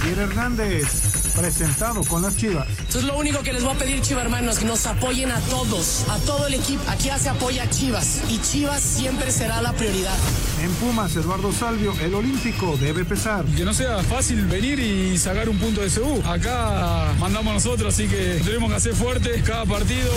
[0.00, 2.68] Javier Hernández, presentado con las Chivas.
[2.88, 5.40] Eso es lo único que les voy a pedir, Chivas hermanos, que nos apoyen a
[5.40, 6.82] todos, a todo el equipo.
[6.88, 10.14] Aquí ya se apoya a Chivas y Chivas siempre será la prioridad.
[10.62, 13.44] En Pumas, Eduardo Salvio, el olímpico debe pesar.
[13.44, 16.22] Que no sea fácil venir y sacar un punto de CU.
[16.24, 20.12] Acá mandamos nosotros, así que tenemos que hacer fuerte cada partido.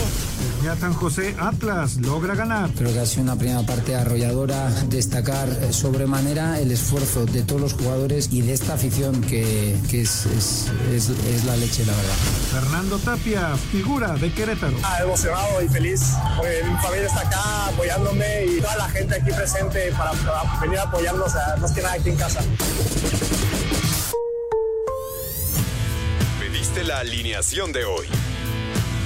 [0.63, 2.69] Ya San José Atlas logra ganar.
[2.77, 7.59] Creo que ha sido una primera parte arrolladora, destacar eh, sobremanera el esfuerzo de todos
[7.59, 11.93] los jugadores y de esta afición que, que es, es, es, es, la leche, la
[11.95, 12.15] verdad.
[12.51, 14.77] Fernando Tapia, figura de Querétaro.
[14.83, 19.31] Ah, emocionado y feliz, porque mi familia está acá apoyándome y toda la gente aquí
[19.31, 22.41] presente para, para venir a apoyarnos, a, más que nada aquí en casa.
[26.39, 28.05] Pediste la alineación de hoy.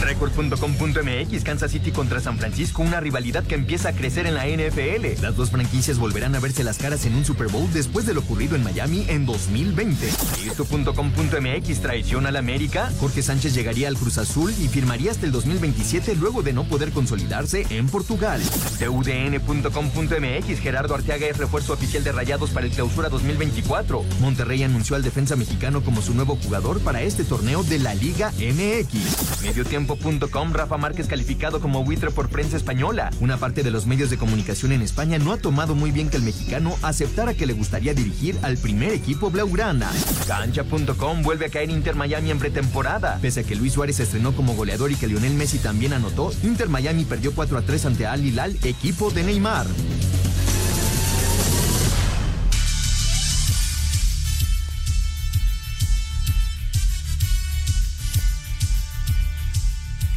[0.00, 5.22] Record.com.mx Kansas City contra San Francisco, una rivalidad que empieza a crecer en la NFL.
[5.22, 8.20] Las dos franquicias volverán a verse las caras en un Super Bowl después de lo
[8.20, 10.08] ocurrido en Miami en 2020.
[10.46, 12.90] Esto.com.mx traición al América.
[13.00, 16.90] Jorge Sánchez llegaría al Cruz Azul y firmaría hasta el 2027 luego de no poder
[16.92, 18.40] consolidarse en Portugal.
[18.78, 24.04] TUDN.com.mx Gerardo Arteaga es refuerzo oficial de Rayados para el Clausura 2024.
[24.20, 28.32] Monterrey anunció al defensa mexicano como su nuevo jugador para este torneo de la Liga
[28.38, 29.42] MX.
[29.42, 29.87] Medio tiempo
[30.30, 33.10] Com, Rafa Márquez calificado como buitre por prensa española.
[33.20, 36.18] Una parte de los medios de comunicación en España no ha tomado muy bien que
[36.18, 39.90] el mexicano aceptara que le gustaría dirigir al primer equipo blaugrana.
[40.26, 43.18] Cancha.com vuelve a caer Inter Miami en pretemporada.
[43.22, 46.68] Pese a que Luis Suárez estrenó como goleador y que Lionel Messi también anotó, Inter
[46.68, 49.66] Miami perdió 4 a 3 ante Al Hilal, equipo de Neymar.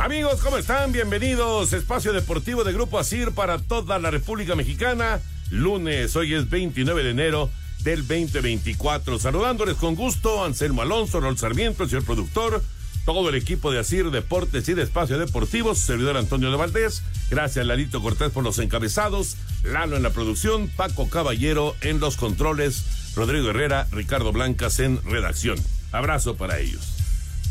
[0.02, 0.92] Amigos, ¿cómo están?
[0.92, 1.74] Bienvenidos.
[1.74, 5.20] Espacio Deportivo de Grupo Asir para toda la República Mexicana.
[5.52, 7.52] Lunes, hoy es 29 de enero
[7.84, 9.20] del 2024.
[9.20, 12.64] Saludándoles con gusto, Anselmo Alonso, Rol Sarmiento, el señor productor,
[13.06, 17.04] todo el equipo de Asir Deportes y de Espacio Deportivo, servidor Antonio de Valdés.
[17.30, 19.38] Gracias, Lalito Cortés, por los encabezados.
[19.64, 25.60] Lalo en la producción, Paco Caballero en los controles, Rodrigo Herrera, Ricardo Blancas en redacción.
[25.92, 26.96] Abrazo para ellos.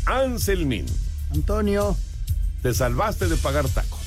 [0.05, 0.85] Anselmín.
[1.33, 1.95] Antonio.
[2.61, 3.99] Te salvaste de pagar tacos.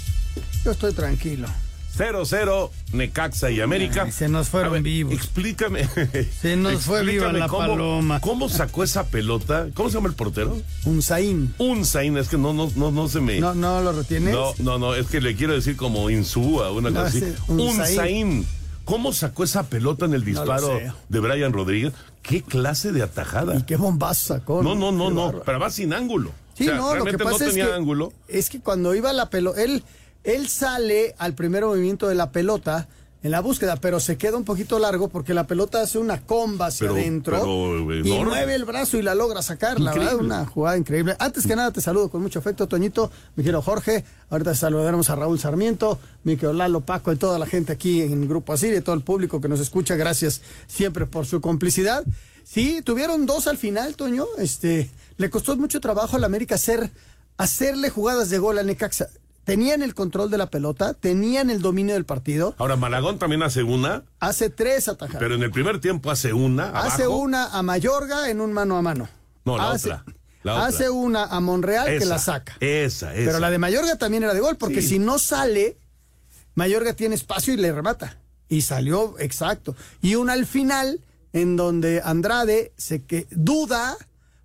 [0.65, 1.49] Yo estoy tranquilo.
[1.97, 4.03] 0-0, Necaxa y América.
[4.07, 5.15] Ay, se nos fueron ver, vivos.
[5.15, 5.89] Explícame.
[6.41, 8.21] Se nos fue viva la cómo, paloma.
[8.21, 9.69] ¿Cómo sacó esa pelota?
[9.75, 10.61] ¿Cómo se llama el portero?
[10.87, 11.55] Un Zain.
[11.59, 13.39] Un Zain, es que no, no, no, no se me.
[13.39, 14.35] No, no lo retienes.
[14.35, 17.21] No, no, no, es que le quiero decir como Insúa, una No, cosa así.
[17.21, 17.97] sí, Un, un Zain.
[17.97, 18.47] Zain.
[18.85, 21.93] ¿Cómo sacó esa pelota en el disparo de Brian Rodríguez?
[22.23, 23.55] ¿Qué clase de atajada?
[23.57, 24.63] Y qué bombazo sacó.
[24.65, 26.33] No, no, no, no, pero va sin ángulo.
[26.55, 28.13] Sí, O sea, no, lo que pasa no es que, ángulo.
[28.29, 29.83] es que cuando iba la pelota, él,
[30.23, 32.89] él sale al primer movimiento de la pelota
[33.25, 36.67] en la búsqueda, pero se queda un poquito largo porque la pelota hace una comba
[36.67, 38.25] hacia Pero- adentro pero y enorme.
[38.33, 41.17] mueve el brazo y la logra sacar, la verdad, una jugada increíble.
[41.19, 45.17] Antes que nada te saludo con mucho afecto, Toñito, mi querido Jorge, ahorita saludaremos a
[45.17, 48.83] Raúl Sarmiento, mi querido Lalo, Paco y toda la gente aquí en Grupo Asir y
[48.83, 52.05] todo el público que nos escucha, gracias siempre por su complicidad.
[52.45, 56.91] Sí, tuvieron dos al final, Toño, este, le costó mucho trabajo al América hacer,
[57.37, 59.09] hacerle jugadas de gol al Necaxa.
[59.45, 62.55] Tenían el control de la pelota, tenían el dominio del partido.
[62.57, 65.19] Ahora, Malagón también hace una, Hace tres atajadas.
[65.21, 66.71] pero en el primer tiempo hace una.
[66.71, 69.07] Hace una a Mayorga en un mano a mano.
[69.45, 70.05] No, la hace, otra,
[70.45, 70.67] la otra.
[70.67, 72.57] Hace una a Monreal que la saca.
[72.61, 73.27] Esa, esa.
[73.27, 74.89] Pero la de Mayorga también era de gol, porque Sí.
[74.89, 75.77] si no sale,
[76.55, 78.17] Mayorga tiene espacio y le remata.
[78.49, 79.77] Y salió exacto.
[80.01, 81.01] Y una al final,
[81.35, 83.95] en donde Andrade se que duda,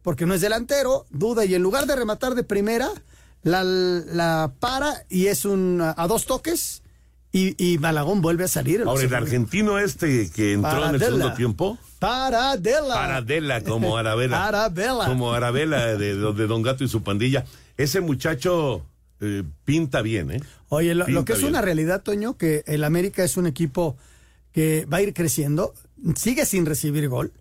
[0.02, 2.90] porque no es delantero, duda y en lugar de rematar de primera,
[3.44, 6.82] la, la para y es un a dos toques
[7.32, 8.82] y, y Malagón vuelve a salir.
[8.82, 11.78] Ahora, el argentino este que entró en el segundo tiempo.
[12.00, 12.94] Paradela.
[12.94, 14.48] Paradela, como Arabela.
[14.48, 15.06] Arabela.
[15.06, 17.46] Como Arabela de, de Don Gato y su pandilla.
[17.78, 18.84] Ese muchacho
[19.22, 20.42] eh, pinta bien, ¿eh?
[20.70, 21.52] Oye, lo, que es bien.
[21.52, 23.98] una realidad, Toño, que el América es un equipo
[24.52, 25.74] que va a ir creciendo,
[26.16, 27.32] sigue sin recibir gol.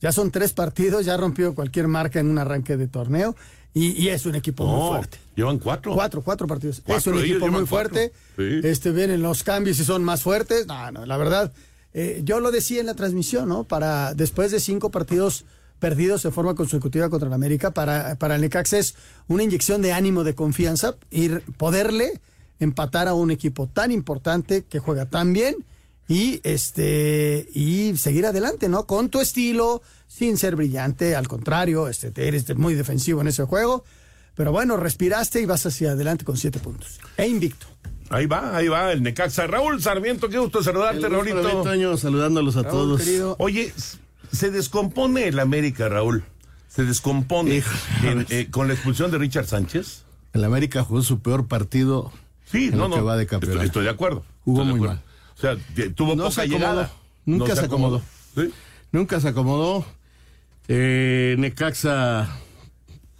[0.00, 3.34] Ya son tres partidos, ya rompió cualquier marca en un arranque de torneo
[3.74, 5.18] y, y es un equipo muy fuerte.
[5.34, 5.94] Llevan cuatro.
[5.94, 6.82] Cuatro, cuatro partidos.
[6.86, 8.12] es un equipo muy fuerte.
[8.36, 8.60] Sí.
[8.62, 10.66] Este vienen los cambios y son más fuertes.
[10.66, 11.52] No, no, la verdad,
[11.92, 13.64] eh, yo lo decía en la transmisión, ¿no?
[13.64, 15.44] Para después de cinco partidos
[15.78, 18.96] perdidos de forma consecutiva contra el América, para, para el Necaxa es
[19.28, 22.20] una inyección de ánimo, de confianza, y poderle
[22.58, 25.56] empatar a un equipo tan importante que juega tan bien
[26.08, 28.86] y este y seguir adelante, ¿no?
[28.86, 33.84] Con tu estilo, sin ser brillante, al contrario, este eres muy defensivo en ese juego.
[34.34, 36.98] Pero bueno, respiraste y vas hacia adelante con siete puntos.
[37.16, 37.66] E invicto.
[38.10, 39.46] Ahí va, ahí va el Necaxa.
[39.46, 41.62] Raúl Sarmiento, qué gusto saludarte, El.
[41.64, 43.02] Toño, saludándolos a Raúl, todos.
[43.02, 43.36] querido.
[43.38, 43.74] Oye,
[44.32, 46.24] se descompone el América, Raúl.
[46.68, 47.70] Se descompone Hijo.
[48.04, 50.04] en- eh, con la expulsión de Richard Sánchez.
[50.32, 52.12] El América jugó su peor partido
[52.50, 52.94] Sí, en no, lo no.
[52.96, 53.66] que va de estoy, campeonato.
[53.66, 54.24] estoy de acuerdo.
[54.44, 55.02] Jugó Estoy muy acuerdo.
[55.02, 55.04] mal.
[55.38, 55.56] O sea,
[55.94, 56.90] tuvo No poca se llegada.
[57.24, 58.02] Nunca No se acomodó.
[58.34, 58.52] Sí.
[58.90, 59.84] Nunca se acomodó.
[60.66, 62.28] Eh, Necaxa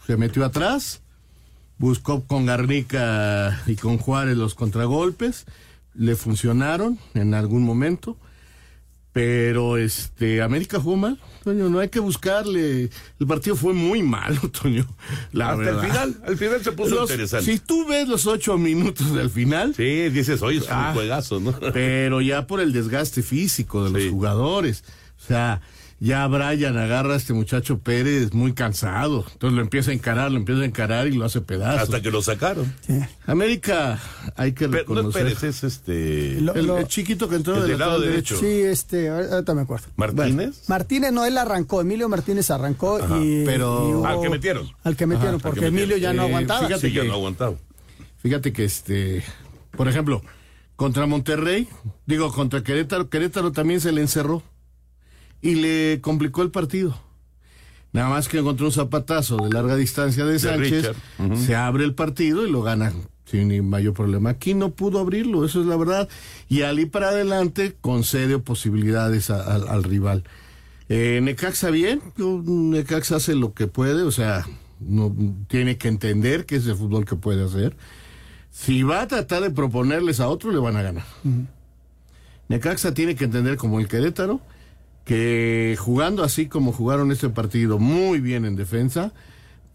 [0.07, 1.01] se metió atrás,
[1.79, 5.47] buscó con Garnica y con Juárez los contragolpes,
[5.95, 8.17] le funcionaron en algún momento,
[9.19, 12.89] pero este América jugó mal, Toño, no hay que buscarle.
[13.19, 14.87] El partido fue muy malo, Toño.
[15.33, 15.85] La Hasta verdad.
[15.85, 17.53] el final, al final se puso Los- interesante.
[17.53, 20.91] si tú ves los ocho minutos del final, Sí, dices, oye, es Ah.
[20.91, 21.53] un juegazo, ¿no?
[21.73, 24.85] pero ya por el desgaste físico de los jugadores.
[25.21, 25.63] O sea,
[26.01, 29.25] ya Brian agarra a este muchacho Pérez muy cansado.
[29.33, 31.83] Entonces lo empieza a encarar, lo empieza a encarar y lo hace pedazos.
[31.83, 32.73] Hasta que lo sacaron.
[33.27, 33.99] América,
[34.37, 35.23] hay que Pero no es reconocer.
[35.25, 36.41] Pérez, es este.
[36.41, 38.37] Lo- el, lo- el chiquito que entró El del lado derecho.
[38.39, 39.87] Sí, este, ahorita me acuerdo.
[39.97, 40.69] ¿Martínez?
[40.69, 44.71] Martínez no, él arrancó, Emilio Martínez arrancó y, pero- y hubo- Al que metieron.
[44.85, 45.79] Al que metieron, que porque metieron.
[45.79, 46.67] Emilio ya no Eh, aguantaba.
[46.67, 47.57] fíjate Sí, ya no aguantaba.
[48.23, 49.23] Fíjate que este,
[49.77, 50.23] por ejemplo,
[50.77, 51.69] contra Monterrey,
[52.07, 54.43] digo, contra Querétaro, Querétaro también se le encerró
[55.43, 56.99] y le complicó el partido.
[57.93, 60.93] Nada más que encontró un zapatazo de larga distancia de Sánchez,
[61.39, 62.93] se abre el partido y lo gana
[63.25, 64.31] sin mayor problema.
[64.31, 66.09] Aquí no pudo abrirlo, eso es la verdad.
[66.49, 70.25] Y al ir para adelante concede posibilidades a- al- al rival.
[70.91, 74.47] Eh, Necaxa bien, Necaxa hace lo que puede, o sea,
[74.81, 75.15] no
[75.49, 77.77] tiene que entender que es el fútbol que puede hacer.
[78.51, 81.05] Si va a tratar de proponerles a otro, le van a ganar.
[82.49, 84.41] Necaxa tiene que entender como el Querétaro
[85.09, 89.11] que jugando así como jugaron este partido muy bien en defensa,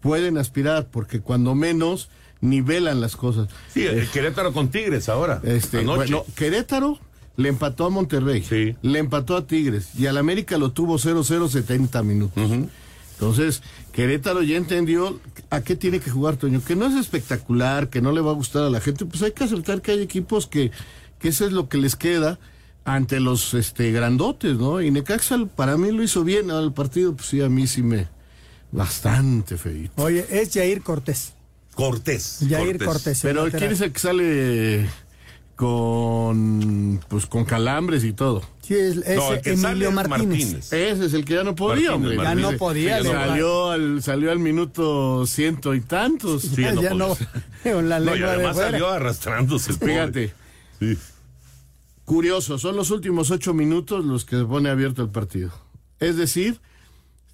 [0.00, 2.08] pueden aspirar porque cuando menos
[2.40, 3.48] nivelan las cosas.
[3.72, 5.40] Sí, el Querétaro con Tigres ahora.
[5.42, 5.96] Este, anoche.
[5.96, 7.00] bueno, Querétaro
[7.36, 8.76] le empató a Monterrey, Sí.
[8.82, 12.40] le empató a Tigres y al América lo tuvo 0-0 70 minutos.
[13.14, 13.60] Entonces,
[13.90, 15.18] Querétaro ya entendió
[15.50, 18.34] a qué tiene que jugar Toño, que no es espectacular, que no le va a
[18.34, 20.70] gustar a la gente, pues hay que aceptar que hay equipos que,
[21.18, 22.38] que eso es lo que les queda
[22.84, 24.82] ante los este grandotes, ¿no?
[24.82, 28.08] Y Necaxa para mí lo hizo bien al partido, pues sí, a mí sí me
[28.72, 29.92] bastante feito.
[30.02, 31.32] Oye, es Jair Cortés.
[31.74, 32.40] Cortés.
[32.48, 33.24] Jair Cortés.
[33.24, 33.60] el Pero lateral.
[33.60, 34.88] ¿quién es el que sale
[35.74, 38.42] con pues con calambres y todo?
[38.62, 39.34] Sí, es, es No,
[39.68, 40.28] Emilio es Martínez.
[40.28, 40.72] Martínez.
[40.72, 42.24] Ese es el que ya no podía, Martínez, hombre.
[42.24, 46.42] Ya no podía, sí, salió al salió al minuto ciento y tantos.
[46.42, 47.06] Sí, Ya, no ya podía
[47.64, 48.70] no, con la No, y de además fuera.
[48.70, 49.72] salió arrastrándose.
[49.74, 50.32] Fíjate,
[50.80, 50.98] Sí.
[52.04, 55.50] Curioso, son los últimos ocho minutos los que se pone abierto el partido.
[56.00, 56.60] Es decir,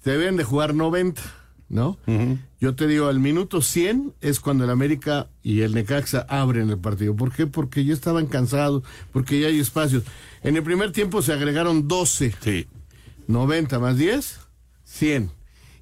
[0.03, 1.21] se deben de jugar 90,
[1.69, 1.97] ¿no?
[2.59, 6.77] Yo te digo, al minuto 100 es cuando el América y el Necaxa abren el
[6.77, 7.15] partido.
[7.15, 7.47] ¿Por qué?
[7.47, 10.03] Porque ya estaban cansados, porque ya hay espacios.
[10.43, 12.35] En el primer tiempo se agregaron 12.
[12.41, 12.67] Sí.
[13.27, 14.39] 90 más 10,
[14.83, 15.31] 100.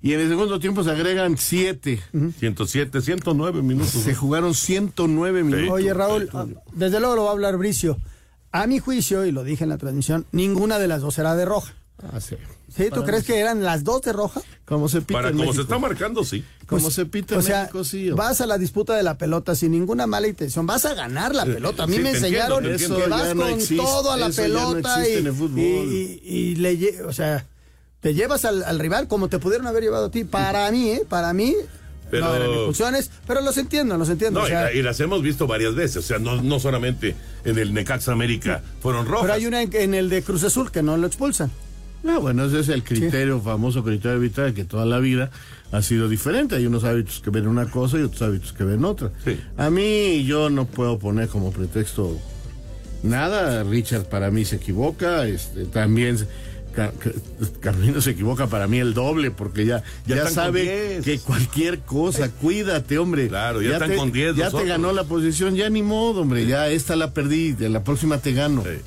[0.01, 2.01] Y en el segundo tiempo se agregan 7.
[2.39, 3.91] 107, 109 minutos.
[3.91, 5.69] Se jugaron 109 minutos.
[5.69, 7.97] Oye, Raúl, ah, desde luego lo va a hablar Bricio.
[8.51, 11.45] A mi juicio, y lo dije en la transmisión, ninguna de las dos era de
[11.45, 11.73] roja.
[12.13, 12.35] Ah, sí.
[12.73, 12.85] ¿Sí?
[12.85, 14.41] ¿Tú Para crees mí que eran las dos de roja?
[14.65, 16.45] Como se pita Para en como se está marcando, sí.
[16.65, 18.09] Como Pues, se pita o en sea, México, sí.
[18.11, 21.45] vas a la disputa de la pelota sin ninguna mala intención, vas a ganar la
[21.45, 21.83] pelota.
[21.83, 24.33] A mí sí, me enseñaron entiendo, que vas no con existe, todo a la no
[24.35, 25.59] pelota existe y, en el fútbol.
[25.59, 27.45] y- y- y le, o sea,
[27.99, 30.23] te llevas al, al rival como te pudieron haber llevado a ti.
[30.23, 31.03] Para mí, ¿eh?
[31.09, 31.53] Para mí,
[32.11, 34.39] Pero- no eran expulsiones, pero los entiendo, los entiendo.
[34.39, 35.97] No, o sea, y, la- y las hemos visto varias veces.
[35.97, 39.21] O sea, no, no solamente en el Necaxa América fueron rojas.
[39.23, 41.51] pero hay una en, en el de Cruz Azul que no lo expulsan.
[42.01, 45.31] No, Ah, bueno, ese es el criterio, famoso criterio de Vital, que toda la vida
[45.73, 46.55] ha sido diferente.
[46.55, 49.11] Hay unos hábitos que ven una cosa y otros hábitos que ven otra.
[49.25, 49.37] Sí.
[49.57, 52.17] A mí, yo no puedo poner como pretexto
[53.03, 53.63] nada.
[53.63, 55.27] Richard para mí se equivoca.
[55.27, 56.17] Este, también
[56.87, 60.61] se- Ca- Ca- Carlino se equivoca para mí el doble, porque ya, Ya sabe
[61.01, 61.05] 10.
[61.05, 63.27] que cualquier cosa, cuídate, hombre.
[63.27, 64.63] Claro, ya están te, con 10 Ya nosotros.
[64.63, 66.45] te ganó la posición, ya ni modo, hombre.
[66.45, 68.63] Ya esta la perdí, de la próxima te gano.
[68.63, 68.81] Sí.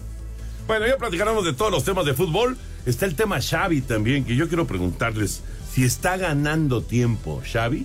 [0.66, 2.56] Bueno, ya platicaremos de todos los temas de fútbol.
[2.87, 7.84] Está el tema Xavi también, que yo quiero preguntarles si está ganando tiempo Xavi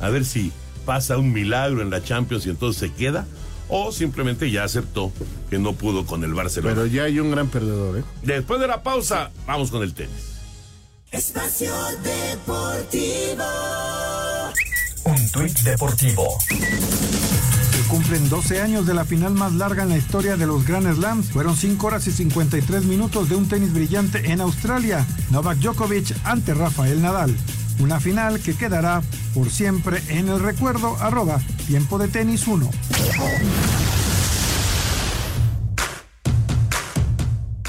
[0.00, 0.52] a ver si
[0.86, 3.26] pasa un milagro en la Champions y entonces se queda,
[3.68, 5.12] o simplemente ya aceptó
[5.50, 6.74] que no pudo con el Barcelona.
[6.74, 8.04] Pero ya hay un gran perdedor, ¿eh?
[8.22, 10.38] Después de la pausa, vamos con el tenis.
[11.10, 11.72] Espacio
[12.02, 13.44] Deportivo.
[15.04, 16.38] Un tuit deportivo.
[17.70, 20.94] Se cumplen 12 años de la final más larga en la historia de los Grand
[20.94, 21.30] Slams.
[21.30, 25.06] Fueron 5 horas y 53 minutos de un tenis brillante en Australia.
[25.30, 27.34] Novak Djokovic ante Rafael Nadal.
[27.80, 29.02] Una final que quedará
[29.34, 32.68] por siempre en el recuerdo arroba tiempo de tenis 1.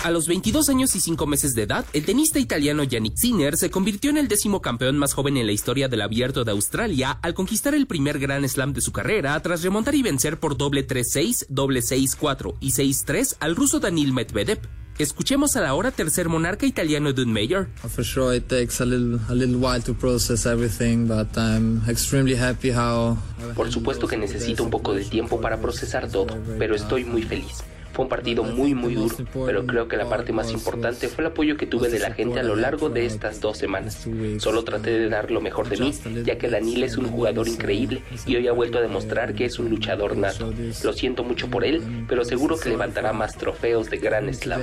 [0.04, 3.70] A los 22 años y 5 meses de edad, el tenista italiano Yannick Sinner se
[3.70, 7.34] convirtió en el décimo campeón más joven en la historia del abierto de Australia al
[7.34, 11.48] conquistar el primer Grand Slam de su carrera tras remontar y vencer por doble 3-6,
[11.50, 14.60] doble 6-4 y 6-3 al ruso Danil Medvedev.
[15.00, 17.70] Escuchemos a la hora tercer monarca italiano de un mayor.
[17.88, 22.36] For sure it takes a little, a little while to process everything, but I'm extremely
[22.36, 23.18] happy how...
[23.56, 27.64] Por supuesto que necesito un poco de tiempo para procesar todo, pero estoy muy feliz.
[27.94, 29.16] Fue un partido muy muy duro,
[29.46, 32.40] pero creo que la parte más importante fue el apoyo que tuve de la gente
[32.40, 34.08] a lo largo de estas dos semanas.
[34.38, 35.94] Solo traté de dar lo mejor de mí,
[36.24, 39.60] ya que Danil es un jugador increíble y hoy ha vuelto a demostrar que es
[39.60, 40.54] un luchador nato.
[40.84, 44.62] Lo siento mucho por él, pero seguro que levantará más trofeos de Grand Slam.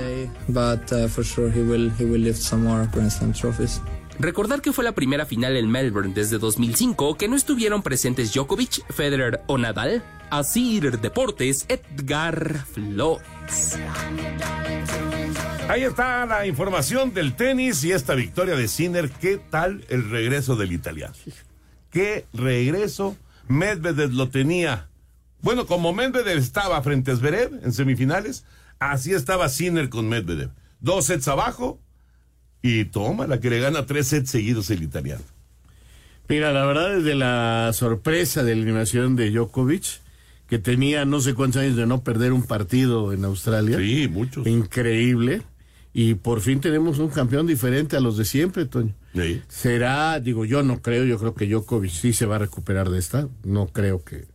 [4.19, 8.83] Recordar que fue la primera final en Melbourne desde 2005 que no estuvieron presentes Djokovic,
[8.91, 10.03] Federer o Nadal.
[10.31, 13.77] Asir Deportes, Edgar Flores.
[15.69, 19.09] Ahí está la información del tenis y esta victoria de Sinner.
[19.09, 21.13] ¿Qué tal el regreso del italiano?
[21.91, 23.15] ¿Qué regreso?
[23.47, 24.89] Medvedev lo tenía.
[25.41, 28.45] Bueno, como Medvedev estaba frente a Zverev en semifinales,
[28.79, 30.49] así estaba Sinner con Medvedev.
[30.79, 31.79] Dos sets abajo
[32.61, 35.23] y toma la que le gana tres sets seguidos el italiano.
[36.29, 40.01] Mira, la verdad desde la sorpresa de la eliminación de Djokovic,
[40.47, 43.77] que tenía no sé cuántos años de no perder un partido en Australia.
[43.77, 44.45] Sí, muchos.
[44.47, 45.41] Increíble.
[45.93, 48.93] Y por fin tenemos un campeón diferente a los de siempre, Toño.
[49.15, 49.41] Sí.
[49.47, 52.99] Será, digo, yo no creo, yo creo que Djokovic sí se va a recuperar de
[52.99, 53.29] esta.
[53.43, 54.25] No creo que.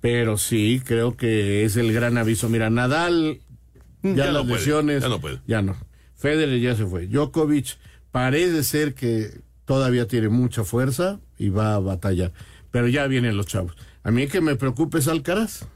[0.00, 2.48] Pero sí, creo que es el gran aviso.
[2.48, 3.40] Mira, Nadal,
[4.02, 5.02] ya, Ya las no puede, lesiones.
[5.02, 5.40] ya no puede.
[5.46, 5.76] Ya no.
[6.18, 7.06] Federer ya se fue.
[7.06, 7.78] Djokovic
[8.10, 12.32] parece ser que todavía tiene mucha fuerza y va a batallar.
[12.70, 13.74] Pero ya vienen los chavos.
[14.02, 15.66] A mí que me preocupe es Alcaraz.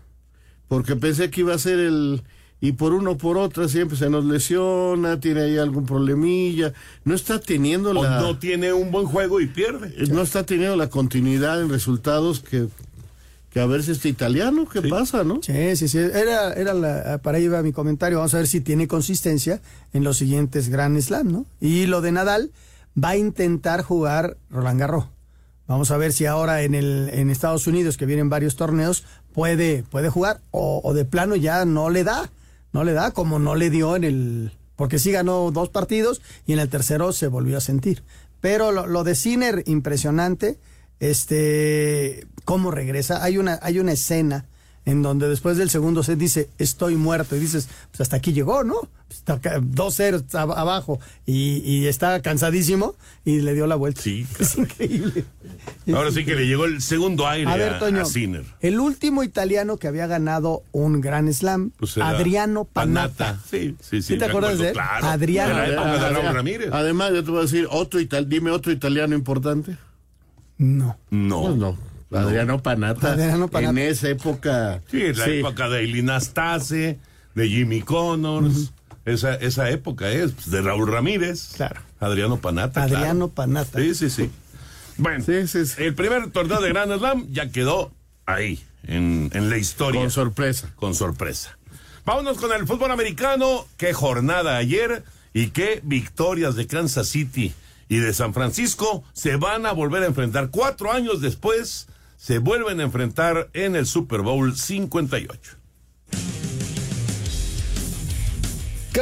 [0.68, 2.22] Porque pensé que iba a ser el.
[2.60, 6.72] Y por uno o por otra siempre se nos lesiona, tiene ahí algún problemilla.
[7.04, 8.20] No está teniendo O la.
[8.20, 9.92] no tiene un buen juego y pierde.
[10.08, 12.68] No está teniendo la continuidad en resultados que.
[13.52, 15.40] Que a ver si este italiano, ¿qué pasa, no?
[15.42, 15.98] Sí, sí, sí.
[15.98, 18.18] Era, era la, para ahí va mi comentario.
[18.18, 19.60] Vamos a ver si tiene consistencia
[19.92, 21.46] en los siguientes Grand Slam, ¿no?
[21.60, 22.50] Y lo de Nadal,
[23.02, 25.04] va a intentar jugar Roland Garros.
[25.66, 29.04] Vamos a ver si ahora en el en Estados Unidos, que vienen varios torneos,
[29.34, 32.30] puede, puede jugar o, o de plano ya no le da.
[32.72, 34.52] No le da como no le dio en el...
[34.76, 38.02] Porque sí ganó dos partidos y en el tercero se volvió a sentir.
[38.40, 40.58] Pero lo, lo de Sinner, impresionante.
[41.02, 43.22] Este, cómo regresa.
[43.22, 44.44] Hay una, hay una escena
[44.84, 47.36] en donde después del segundo set dice, estoy muerto.
[47.36, 48.76] Y dices, pues hasta aquí llegó, ¿no?
[49.10, 54.00] Está ca- dos ceros ab- abajo y, y está cansadísimo y le dio la vuelta.
[54.02, 55.24] Sí, Es increíble.
[55.94, 58.44] Ahora sí que le llegó el segundo aire A a, ver, Toño, a Sinner.
[58.60, 63.38] el último italiano que había ganado un Grand Slam, Pues Adriano Panatta.
[63.48, 64.14] Sí, sí, sí.
[64.14, 64.74] ¿Sí te acuerdas acuerdo, de él?
[64.74, 65.06] Claro.
[65.06, 65.54] Adriano.
[65.82, 66.68] Además- Ramírez.
[66.72, 69.76] Además, yo te voy a decir, otro dime otro italiano importante.
[70.62, 70.96] No.
[71.10, 71.42] No.
[71.42, 71.78] Pues no.
[72.16, 73.12] Adriano Panata.
[73.12, 73.70] Adriano Panatta.
[73.70, 74.80] En esa época.
[74.90, 75.30] Sí, en la sí.
[75.38, 76.98] época de Ilinastase,
[77.34, 78.72] de Jimmy Connors.
[79.04, 81.54] esa, esa época es pues, de Raúl Ramírez.
[81.56, 81.80] Claro.
[82.00, 82.82] Adriano Panata.
[82.84, 83.28] Adriano claro.
[83.30, 83.78] Panatta.
[83.80, 84.30] Sí, sí, sí.
[84.98, 85.82] Bueno, Sí, sí, sí.
[85.82, 87.90] el primer torneo de Grand Slam ya quedó
[88.26, 90.00] ahí, en, en la historia.
[90.02, 90.70] Con sorpresa.
[90.76, 91.56] con sorpresa.
[92.04, 93.66] Vámonos con el fútbol americano.
[93.78, 95.02] Qué jornada ayer
[95.32, 97.54] y qué victorias de Kansas City
[97.92, 100.48] y de San Francisco se van a volver a enfrentar.
[100.50, 105.61] Cuatro años después se vuelven a enfrentar en el Super Bowl 58.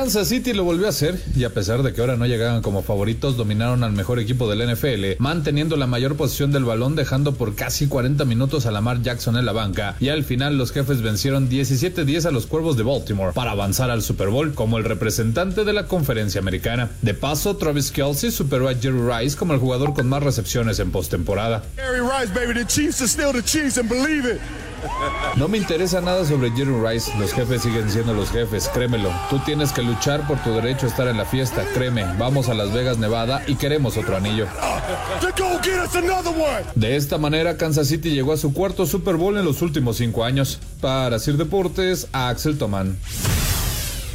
[0.01, 2.83] Kansas City lo volvió a hacer y a pesar de que ahora no llegaban como
[2.83, 7.55] favoritos, dominaron al mejor equipo del NFL, manteniendo la mayor posición del balón, dejando por
[7.55, 9.97] casi 40 minutos a Lamar Jackson en la banca.
[10.01, 14.01] Y al final los jefes vencieron 17-10 a los Cuervos de Baltimore para avanzar al
[14.01, 16.89] Super Bowl como el representante de la conferencia americana.
[17.03, 20.93] De paso, Travis Kelsey superó a Jerry Rice como el jugador con más recepciones en
[20.93, 21.63] postemporada.
[21.77, 24.41] Jerry Rice, baby, the Chiefs are still the Chiefs and believe it.
[25.37, 27.13] No me interesa nada sobre Jerry Rice.
[27.19, 29.11] Los jefes siguen siendo los jefes, créemelo.
[29.29, 32.05] Tú tienes que luchar por tu derecho a estar en la fiesta, créeme.
[32.19, 34.47] Vamos a Las Vegas, Nevada y queremos otro anillo.
[36.75, 40.25] De esta manera, Kansas City llegó a su cuarto Super Bowl en los últimos cinco
[40.25, 40.61] años.
[40.81, 42.97] Para Sir Deportes, Axel Tomán.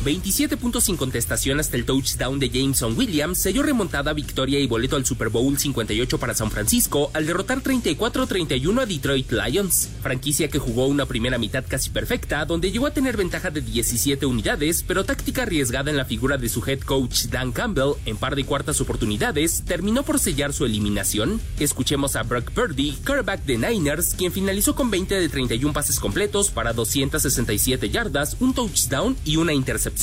[0.05, 4.97] 27 puntos sin contestación hasta el touchdown de Jameson Williams selló remontada victoria y boleto
[4.97, 10.59] al Super Bowl 58 para San Francisco al derrotar 34-31 a Detroit Lions, franquicia que
[10.59, 15.05] jugó una primera mitad casi perfecta donde llegó a tener ventaja de 17 unidades, pero
[15.05, 18.79] táctica arriesgada en la figura de su head coach Dan Campbell en par de cuartas
[18.81, 21.41] oportunidades terminó por sellar su eliminación.
[21.59, 26.51] Escuchemos a Brock Purdy, quarterback de Niners, quien finalizó con 20 de 31 pases completos
[26.51, 29.94] para 267 yardas, un touchdown y una intercepción.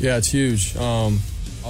[0.00, 0.74] Yeah, it's huge.
[0.76, 1.18] Um,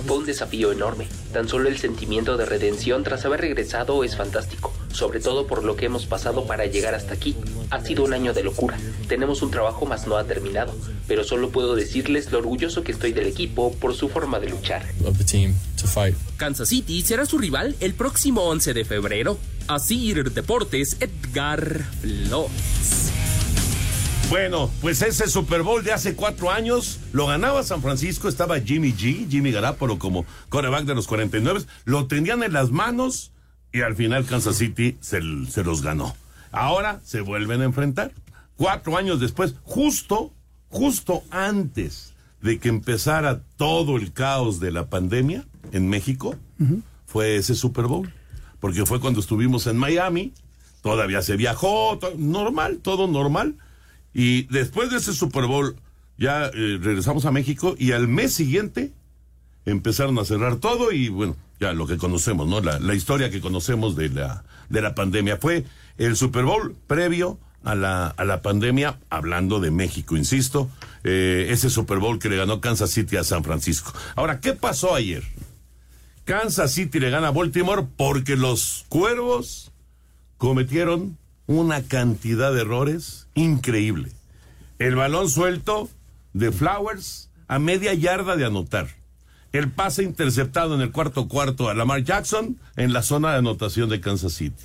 [0.07, 1.07] Fue un desafío enorme.
[1.33, 5.75] Tan solo el sentimiento de redención tras haber regresado es fantástico, sobre todo por lo
[5.77, 7.37] que hemos pasado para llegar hasta aquí.
[7.71, 8.79] Ha sido un año de locura.
[9.09, 10.75] Tenemos un trabajo más no ha terminado,
[11.09, 14.87] pero solo puedo decirles lo orgulloso que estoy del equipo por su forma de luchar.
[15.05, 16.15] of the team to fight.
[16.37, 19.39] Kansas City será su rival el próximo 11 de febrero.
[19.67, 23.30] Así Deportes Edgar Flores.
[24.29, 28.93] Bueno, pues ese Super Bowl de hace cuatro años lo ganaba San Francisco, estaba Jimmy
[28.93, 33.33] G, Jimmy Garapolo como coreback de los 49, lo tenían en las manos
[33.73, 36.15] y al final Kansas City se, se los ganó.
[36.53, 38.13] Ahora se vuelven a enfrentar.
[38.57, 40.33] Cuatro años después, justo,
[40.69, 46.37] justo antes de que empezara todo el caos de la pandemia en México,
[47.07, 48.13] fue ese Super Bowl.
[48.61, 50.33] Porque fue cuando estuvimos en Miami,
[50.83, 53.57] todavía se viajó, normal, todo normal.
[54.13, 55.77] Y después de ese Super Bowl,
[56.19, 58.93] ya eh, regresamos a México y al mes siguiente
[59.65, 62.61] empezaron a cerrar todo y bueno, ya lo que conocemos, ¿no?
[62.61, 65.37] La, la historia que conocemos de la, de la pandemia.
[65.37, 65.65] Fue
[65.99, 70.71] el Super Bowl previo a la, a la pandemia, hablando de México, insisto,
[71.05, 73.93] eh, ese Super Bowl que le ganó Kansas City a San Francisco.
[74.17, 75.23] Ahora, ¿qué pasó ayer?
[76.25, 79.73] Kansas City le gana a Baltimore porque los cuervos
[80.39, 81.19] cometieron
[81.51, 84.13] una cantidad de errores increíble.
[84.79, 85.91] El balón suelto
[86.33, 88.87] de Flowers a media yarda de anotar.
[89.53, 93.89] El pase interceptado en el cuarto cuarto a Lamar Jackson en la zona de anotación
[93.89, 94.63] de Kansas City.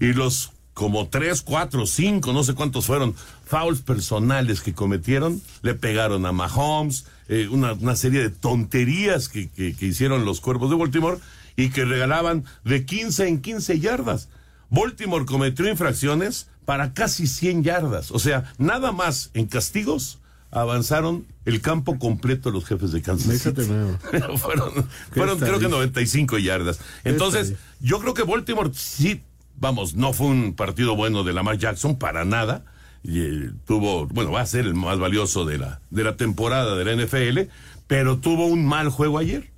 [0.00, 5.74] Y los como tres, cuatro, cinco, no sé cuántos fueron, fouls personales que cometieron, le
[5.74, 11.18] pegaron a Mahomes, eh, una, serie de tonterías que, que- hicieron los cuervos de Baltimore
[11.54, 14.28] y que regalaban de 15 en 15 yardas.
[14.74, 18.10] Baltimore cometió infracciones para casi 100 yardas.
[18.10, 20.18] O sea, nada más en castigos
[20.50, 23.62] avanzaron el campo completo los jefes de Kansas City.
[24.36, 26.80] fueron fueron creo que 95 yardas.
[27.04, 29.22] Entonces, yo creo que Baltimore sí,
[29.56, 32.64] vamos, no fue un partido bueno de Lamar Jackson para nada.
[33.02, 36.74] Y, eh, tuvo, bueno, va a ser el más valioso de la, de la temporada
[36.74, 37.50] de la NFL,
[37.86, 39.50] pero tuvo un mal juego ayer.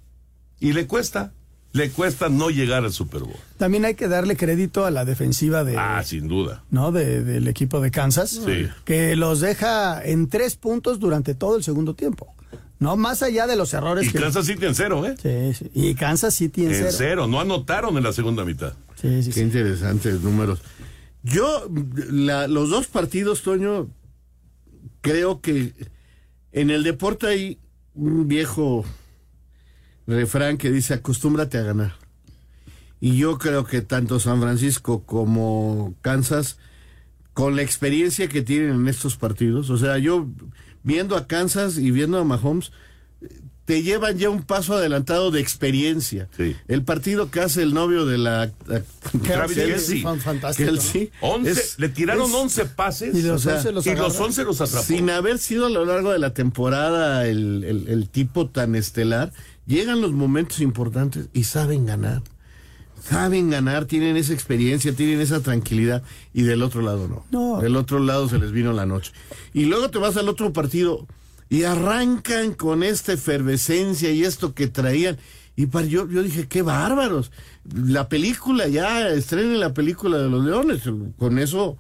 [0.59, 1.33] Y le cuesta,
[1.77, 3.37] le cuesta no llegar al Super Bowl.
[3.59, 6.65] También hay que darle crédito a la defensiva de, Ah, sin duda.
[6.71, 6.91] ¿no?
[6.93, 8.69] de- del equipo de Kansas, Sí.
[8.85, 12.35] que los deja en tres puntos durante todo el segundo tiempo.
[12.79, 14.19] No más allá de los errores Y que.
[14.21, 15.15] Kansas City en cero, ¿eh?
[15.23, 15.71] Sí, sí.
[15.75, 16.91] Y Kansas City en, En cero.
[16.93, 18.75] cero, no anotaron en la segunda mitad.
[19.01, 20.61] Sí, sí, Qué interesantes números.
[21.23, 21.69] Yo,
[22.11, 23.89] la- los dos partidos, Toño,
[25.01, 25.73] creo que
[26.53, 27.59] en el deporte hay
[27.95, 28.85] un viejo
[30.07, 31.95] refrán que dice acostúmbrate a ganar.
[33.01, 36.57] Y yo creo que tanto San Francisco como Kansas,
[37.35, 40.27] con la experiencia que tienen en estos partidos, o sea, yo
[40.83, 42.73] viendo a Kansas y viendo a Mahomes,
[43.67, 46.29] te llevan ya un paso adelantado de experiencia.
[46.69, 48.51] El partido que hace el novio de la...
[49.25, 49.57] Travis
[50.23, 50.71] fantástico.
[51.21, 53.99] Once- Es- le tiraron es- 11 pases Y los o sea, 11 los y los
[54.13, 54.25] agarra.
[54.25, 54.87] 11 los atrapó.
[54.87, 59.33] Sin haber sido a lo largo de la temporada el, el- el tipo tan estelar,
[59.67, 62.23] llegan los momentos importantes y saben ganar.
[63.01, 66.03] Saben ganar, tienen esa experiencia, tienen esa tranquilidad
[66.33, 67.25] y del otro lado no.
[67.31, 67.61] No.
[67.61, 69.13] Del otro lado se les vino la noche.
[69.53, 71.07] Y luego te vas al otro partido
[71.49, 75.19] y arrancan con esta efervescencia y esto que traían.
[75.55, 77.31] Y para, yo, yo dije, qué bárbaros.
[77.73, 80.83] La película, ya estrenen la película de los leones.
[81.17, 81.79] Con eso,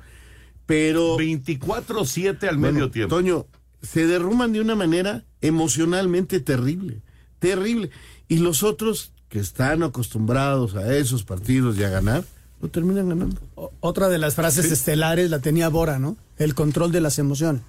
[0.64, 1.18] pero...
[1.18, 3.14] 24-7 al Bueno, medio tiempo.
[3.14, 3.46] Toño,
[3.82, 7.02] se derrumban de una manera emocionalmente terrible,
[7.38, 7.90] terrible.
[8.28, 12.24] Y los otros que están acostumbrados a esos partidos y a ganar,
[12.60, 13.40] no terminan ganando.
[13.54, 16.16] O- Otra de las frases estelares la tenía Bora, ¿no?
[16.38, 17.62] El control de las emociones.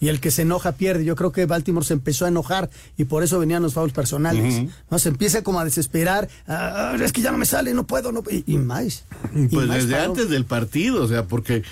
[0.00, 1.04] Y el que se enoja pierde.
[1.04, 4.68] Yo creo que Baltimore se empezó a enojar y por eso venían los fouls personales.
[4.90, 4.98] ¿no?
[5.00, 6.28] Se empieza como a desesperar.
[6.46, 9.04] ah, es que ya no me sale, no puedo, no y, y más.
[9.50, 11.64] Pues más desde antes del partido, o sea, porque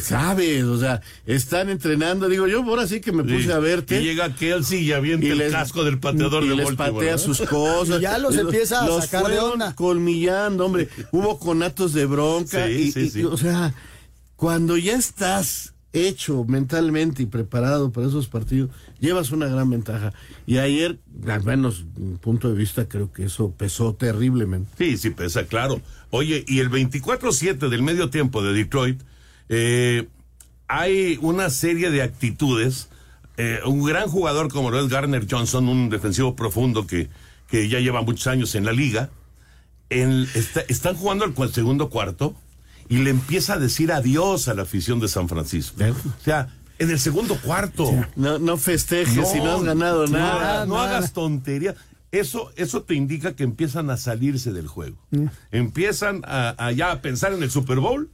[0.00, 2.28] Sabes, o sea, están entrenando.
[2.28, 3.50] Digo, yo ahora sí que me puse Sí.
[3.50, 4.00] a verte.
[4.00, 7.40] Y llega Kelsey y avienta el casco del pateador y de les Baltimore, patea sus
[7.42, 7.98] cosas.
[8.00, 9.74] Y ya los empieza a los sacar de onda.
[9.74, 10.88] colmillando, hombre.
[11.12, 12.66] Hubo conatos de bronca.
[12.66, 13.20] Sí, y, sí, y- sí.
[13.20, 13.74] y, o sea,
[14.36, 18.68] cuando ya estás hecho mentalmente y preparado para esos partidos,
[19.00, 20.12] llevas una gran ventaja.
[20.46, 24.68] Y ayer, al menos mi punto de vista, creo que eso pesó terriblemente.
[24.76, 25.80] Sí, sí, pesa, claro.
[26.10, 29.00] Oye, y el 24-7 del medio tiempo de Detroit,
[29.48, 30.08] eh,
[30.68, 32.88] hay una serie de actitudes.
[33.38, 37.10] Eh, un gran jugador como lo es Garner Johnson, un defensivo profundo que,
[37.48, 39.10] que ya lleva muchos años en la liga,
[39.90, 42.34] en- está- están jugando el segundo cuarto
[42.88, 45.76] y le empieza a decir adiós a la afición de San Francisco.
[45.84, 47.90] O sea, en el segundo cuarto.
[48.16, 50.34] No, no festejes si no has ganado no nada.
[50.62, 51.74] hagas- no hagas tontería.
[52.12, 54.96] Eso, eso te indica que empiezan a salirse del juego.
[55.50, 58.08] Empiezan a, a ya a pensar en el Super Bowl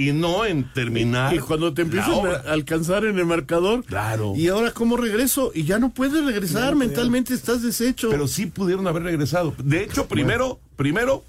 [0.00, 1.34] y no en terminar.
[1.34, 2.42] Y cuando te obra.
[2.46, 3.84] a alcanzar en el marcador.
[3.84, 4.32] Claro.
[4.34, 5.52] Y ahora, ¿cómo regreso?
[5.54, 8.08] Y ya no puedes regresar, mentalmente estás deshecho.
[8.08, 9.54] Pero sí pudieron haber regresado.
[9.62, 11.22] De hecho, primero, primero,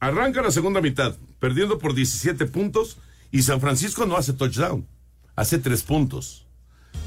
[0.00, 2.96] arranca la segunda mitad, perdiendo por 17 puntos,
[3.30, 4.84] y San Francisco no hace touchdown,
[5.36, 6.44] hace tres puntos.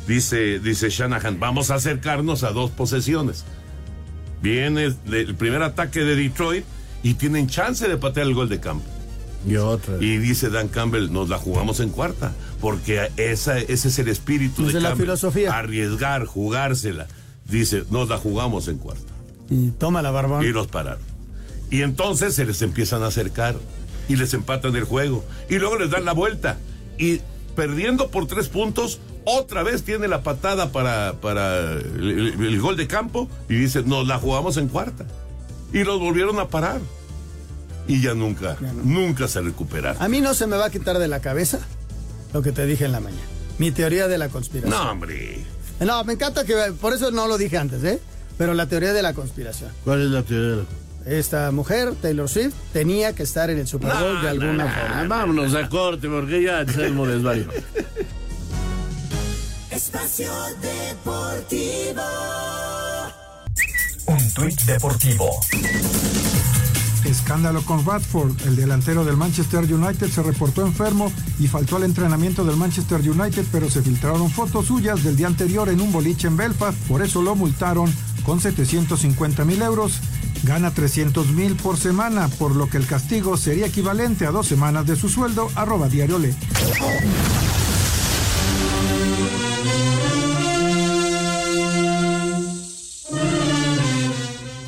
[0.07, 3.43] Dice, dice Shanahan, vamos a acercarnos a dos posesiones.
[4.41, 6.63] Viene el primer ataque de Detroit
[7.03, 8.90] y tienen chance de patear el gol de campo.
[9.47, 9.97] Y otra.
[9.99, 14.63] Y dice Dan Campbell, nos la jugamos en cuarta, porque esa, ese es el espíritu
[14.67, 15.57] Esa de la filosofía.
[15.57, 17.07] Arriesgar, jugársela.
[17.49, 19.11] Dice, nos la jugamos en cuarta.
[19.49, 20.45] Y toma la barbón.
[20.45, 21.01] Y los pararon.
[21.69, 23.55] Y entonces se les empiezan a acercar
[24.07, 25.25] y les empatan el juego.
[25.49, 26.57] Y luego les dan la vuelta.
[26.97, 27.19] Y
[27.55, 32.77] perdiendo por tres puntos, otra vez tiene la patada para, para el, el- el gol
[32.77, 35.05] de campo y dice, nos la jugamos en cuarta.
[35.73, 36.79] Y los volvieron a parar.
[37.91, 40.01] Y ya nunca, nunca se recuperaron.
[40.01, 41.59] A mí no se me va a quitar de la cabeza
[42.31, 43.21] lo que te dije en la mañana.
[43.57, 44.71] Mi teoría de la conspiración.
[44.71, 45.43] No, hombre.
[45.81, 46.55] No, me encanta que.
[46.79, 47.99] Por eso no lo dije antes, ¿eh?
[48.37, 49.71] Pero la teoría de la conspiración.
[49.83, 50.63] ¿Cuál es la teoría?
[51.05, 55.03] Esta mujer, Taylor Swift, tenía que estar en el Super Bowl de alguna forma.
[55.09, 57.49] Vámonos a corte porque ya Anselmo desvario.
[59.69, 62.01] Espacio Deportivo.
[64.07, 65.29] Un tuit deportivo.
[67.05, 68.33] Escándalo con Radford.
[68.45, 73.45] El delantero del Manchester United se reportó enfermo y faltó al entrenamiento del Manchester United,
[73.51, 76.77] pero se filtraron fotos suyas del día anterior en un boliche en Belfast.
[76.87, 77.91] Por eso lo multaron
[78.23, 79.99] con 750 mil euros.
[80.43, 84.87] Gana 300 mil por semana, por lo que el castigo sería equivalente a dos semanas
[84.87, 85.49] de su sueldo.
[85.55, 86.35] Arroba Le.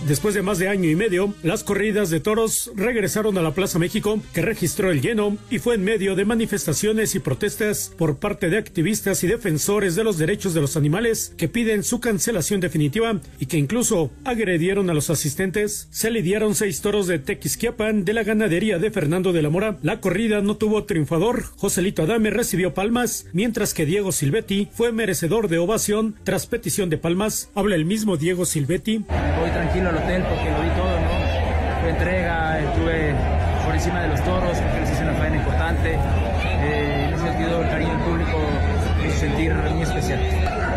[0.08, 3.80] Después de más de año y medio, las corridas de toros regresaron a la Plaza
[3.80, 8.50] México, que registró el lleno y fue en medio de manifestaciones y protestas por parte
[8.50, 13.22] de activistas y defensores de los derechos de los animales que piden su cancelación definitiva
[13.40, 15.88] y que incluso agredieron a los asistentes.
[15.92, 19.78] Se lidiaron seis toros de Tequisquiapan de la ganadería de Fernando de la Mora.
[19.84, 21.44] La corrida no tuvo triunfador.
[21.56, 26.98] Joselito Adame recibió palmas, mientras que Diego Silvetti fue merecedor de ovación tras petición de
[26.98, 27.50] palmas.
[27.56, 28.98] Habla el mismo Diego Silvetti.
[28.98, 31.82] Voy tranquilo al hotel porque lo di todo, ¿no?
[31.82, 33.16] Fue entrega, estuve
[33.66, 35.94] por encima de los toros, creo que les hice una faena importante.
[35.94, 38.38] Eh, en ese sentido, el cariño del público
[39.02, 40.20] me hizo sentir muy especial.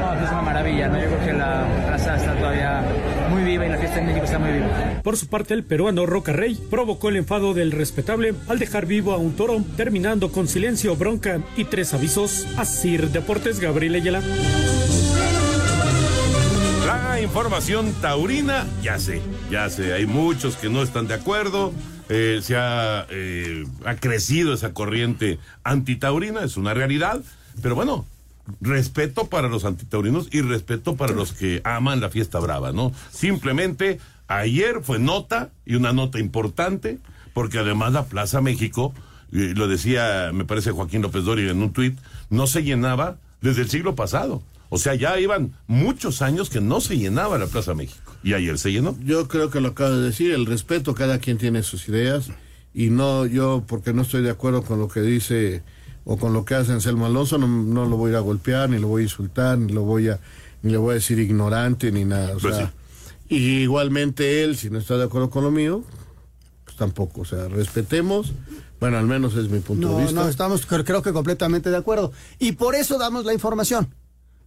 [0.00, 0.98] No, es una maravilla, ¿no?
[0.98, 2.82] Yo creo que la raza está todavía
[3.30, 4.66] muy viva y la fiesta en México está muy viva.
[5.02, 9.12] Por su parte, el peruano Roca Rey provocó el enfado del respetable al dejar vivo
[9.12, 12.46] a un toro, terminando con silencio, bronca y tres avisos.
[12.56, 14.22] Asir Deportes, Gabriel Ayala.
[16.96, 21.74] La información taurina, ya sé, ya sé, hay muchos que no están de acuerdo,
[22.08, 27.20] eh, se ha, eh, ha crecido esa corriente antitaurina, es una realidad,
[27.60, 28.06] pero bueno,
[28.62, 32.92] respeto para los antitaurinos y respeto para los que aman la fiesta brava, ¿no?
[33.10, 36.98] Simplemente ayer fue nota y una nota importante,
[37.34, 38.94] porque además la Plaza México,
[39.30, 41.98] lo decía, me parece Joaquín López Dori en un tuit,
[42.30, 44.42] no se llenaba desde el siglo pasado.
[44.76, 48.12] O sea, ya iban muchos años que no se llenaba la Plaza México.
[48.22, 48.96] Y ayer se llenó.
[49.04, 52.28] Yo creo que lo acabo de decir, el respeto, cada quien tiene sus ideas
[52.74, 55.62] y no yo porque no estoy de acuerdo con lo que dice
[56.04, 58.70] o con lo que hace Anselmo Alonso, no, no lo voy a ir a golpear,
[58.70, 60.20] ni lo voy a insultar, ni lo voy a,
[60.62, 62.36] ni le voy a decir ignorante, ni nada.
[62.36, 62.72] O Pues sea,
[63.28, 65.82] y igualmente él, si no está de acuerdo con lo mío,
[66.64, 67.22] pues tampoco.
[67.22, 68.32] O sea, respetemos.
[68.78, 70.20] Bueno, al menos es mi punto de vista.
[70.22, 72.12] no, estamos cre- creo que completamente de acuerdo.
[72.38, 73.88] Y por eso damos la información,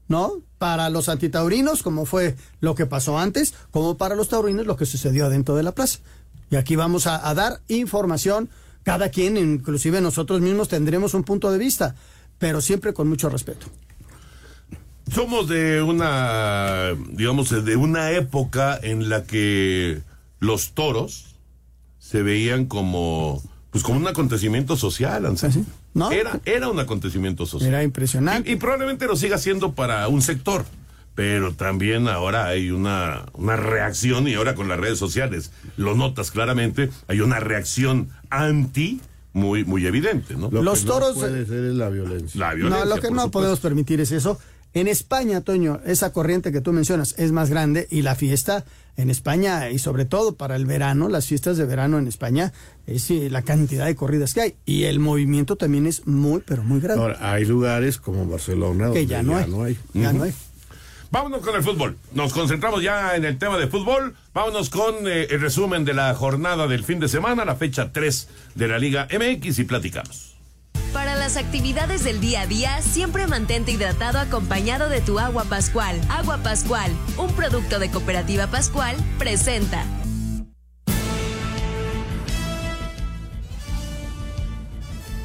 [0.10, 0.42] ¿no?
[0.58, 4.86] Para los antitaurinos, como fue lo que pasó antes, como para los taurinos, lo que
[4.86, 6.00] sucedió adentro de la plaza.
[6.52, 8.50] Y aquí vamos a, a dar información
[8.84, 11.96] cada quien, inclusive nosotros mismos, tendremos un punto de vista,
[12.38, 13.68] pero siempre con mucho respeto.
[15.14, 20.02] Somos de una, digamos, de una época en la que
[20.40, 21.36] los toros
[22.00, 23.42] se veían como,
[23.72, 25.66] pues como un acontecimiento social, Anselmo.
[25.94, 26.12] ¿No?
[26.12, 27.70] Era, era un acontecimiento social.
[27.70, 28.50] Era impresionante.
[28.50, 30.66] Y, y probablemente lo siga siendo para un sector.
[31.16, 36.32] Pero también ahora hay una, una reacción, y ahora con las redes sociales lo notas
[36.32, 39.02] claramente, hay una reacción anti
[39.34, 40.50] muy, muy evidente, ¿no?
[40.50, 42.40] Lo Los que toros- No puede ser es la violencia.
[42.40, 42.86] La violencia.
[42.86, 43.32] no, lo que no supuesto.
[43.32, 44.40] podemos permitir es eso.
[44.74, 48.64] En España, Toño, esa corriente que tú mencionas es más grande y la fiesta
[48.98, 52.52] en España y sobre todo para el verano, las fiestas de verano en España
[52.86, 56.64] es eh, la cantidad de corridas que hay y el movimiento también es muy pero
[56.64, 57.02] muy grande.
[57.02, 60.34] Ahora, hay lugares como Barcelona que donde ya no hay, ya no hay.
[61.12, 61.98] Vámonos con el fútbol.
[62.14, 64.16] Nos concentramos ya en el tema de fútbol.
[64.34, 68.28] Vámonos con eh, el resumen de la jornada del fin de semana, la fecha 3
[68.56, 70.29] de la Liga MX y platicamos.
[70.94, 76.00] Para las actividades del día a día, siempre mantente hidratado acompañado de tu agua Pascual.
[76.10, 79.99] Agua Pascual, un producto de Cooperativa Pascual, presenta.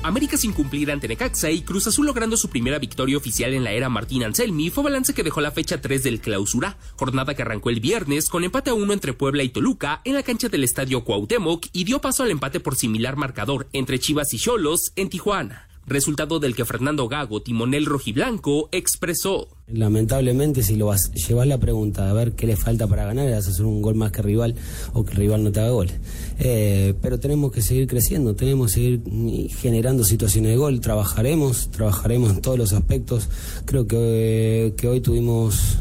[0.04, 3.72] América sin cumplir ante Necaxa y Cruz Azul logrando su primera victoria oficial en la
[3.72, 7.70] era Martín Anselmi fue balance que dejó la fecha 3 del clausura, jornada que arrancó
[7.70, 11.04] el viernes con empate a uno entre Puebla y Toluca en la cancha del estadio
[11.04, 15.73] Cuauhtémoc y dio paso al empate por similar marcador entre Chivas y Cholos en Tijuana.
[15.86, 19.48] Resultado del que Fernando Gago, timonel rojiblanco, expresó.
[19.66, 23.36] Lamentablemente, si lo vas, llevas la pregunta a ver qué le falta para ganar, a
[23.36, 24.54] hacer un gol más que rival
[24.94, 25.94] o que el rival no te haga goles.
[26.38, 32.30] Eh, pero tenemos que seguir creciendo, tenemos que seguir generando situaciones de gol, trabajaremos, trabajaremos
[32.30, 33.28] en todos los aspectos.
[33.66, 35.76] Creo que, que hoy tuvimos,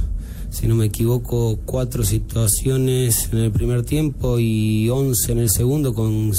[0.50, 5.94] si no me equivoco, cuatro situaciones en el primer tiempo y once en el segundo
[5.94, 6.34] con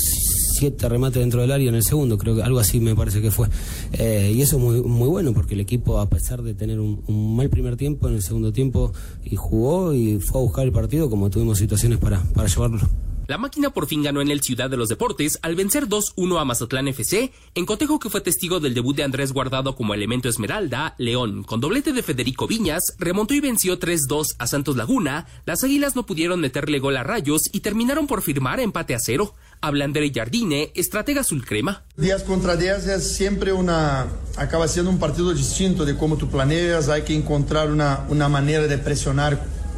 [0.54, 3.30] siete remates dentro del área en el segundo, creo que algo así me parece que
[3.30, 3.48] fue.
[3.92, 7.02] Eh, y eso es muy, muy bueno porque el equipo, a pesar de tener un,
[7.06, 8.92] un mal primer tiempo, en el segundo tiempo
[9.24, 12.88] y jugó y fue a buscar el partido como tuvimos situaciones para, para llevarlo.
[13.26, 16.44] La máquina por fin ganó en el Ciudad de los Deportes al vencer 2-1 a
[16.44, 20.94] Mazatlán FC, en cotejo que fue testigo del debut de Andrés Guardado como elemento Esmeralda,
[20.98, 25.96] León, con doblete de Federico Viñas, remontó y venció 3-2 a Santos Laguna, las Águilas
[25.96, 29.34] no pudieron meterle gol a Rayos y terminaron por firmar empate a cero.
[29.66, 31.84] Habla André Jardine, estratega azul crema.
[31.96, 36.90] 10 contra 10 es siempre una, acaba siendo un partido distinto de cómo tú planeas,
[36.90, 39.32] hay que encontrar una, una manera de presionar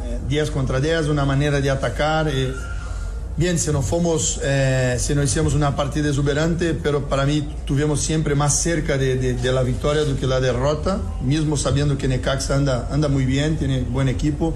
[0.05, 2.27] eh, 10 contra 10, una manera de atacar.
[2.27, 2.53] eh.
[3.37, 8.01] Bien, si no fomos, eh, si no hicimos una partida exuberante, pero para mí tuvimos
[8.01, 12.07] siempre más cerca de, de- de la victoria do que la derrota, mismo sabiendo que
[12.09, 14.53] Necaxa anda, anda muy bien, tiene buen equipo.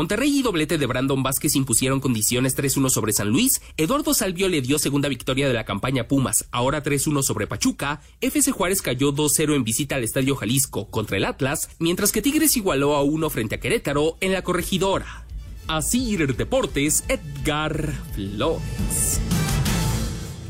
[0.00, 4.62] Monterrey y doblete de Brandon Vázquez impusieron condiciones 3-1 sobre San Luis, Eduardo Salvio le
[4.62, 9.54] dio segunda victoria de la campaña Pumas, ahora 3-1 sobre Pachuca, FC Juárez cayó 2-0
[9.54, 13.56] en visita al Estadio Jalisco contra el Atlas, mientras que Tigres igualó a 1 frente
[13.56, 15.26] a Querétaro en la corregidora.
[15.68, 19.20] Asir Deportes, Edgar Flores.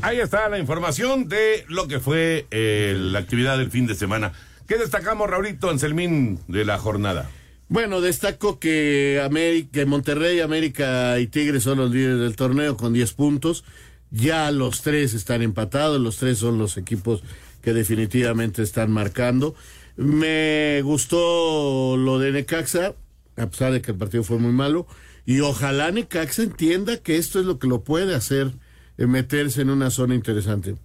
[0.01, 4.31] Ahí está la información de lo que fue eh, la actividad del fin de semana.
[4.65, 7.29] ¿Qué destacamos, Raulito Anselmín, de la jornada?
[7.71, 13.13] Bueno, destaco que, América, Monterrey, América y Tigres son los líderes del torneo con 10
[13.13, 13.63] puntos.
[14.09, 17.23] Ya los tres están empatados, los tres son los equipos
[17.61, 19.55] que definitivamente están marcando.
[19.95, 22.93] Me gustó lo de Necaxa,
[23.37, 24.85] a pesar de que el partido fue muy malo,
[25.25, 28.51] y ojalá Necaxa entienda que esto es lo que lo puede hacer,
[28.97, 30.75] eh, meterse en una zona interesante.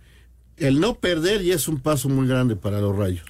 [0.57, 3.27] El no perder ya es un paso muy grande para los Rayos,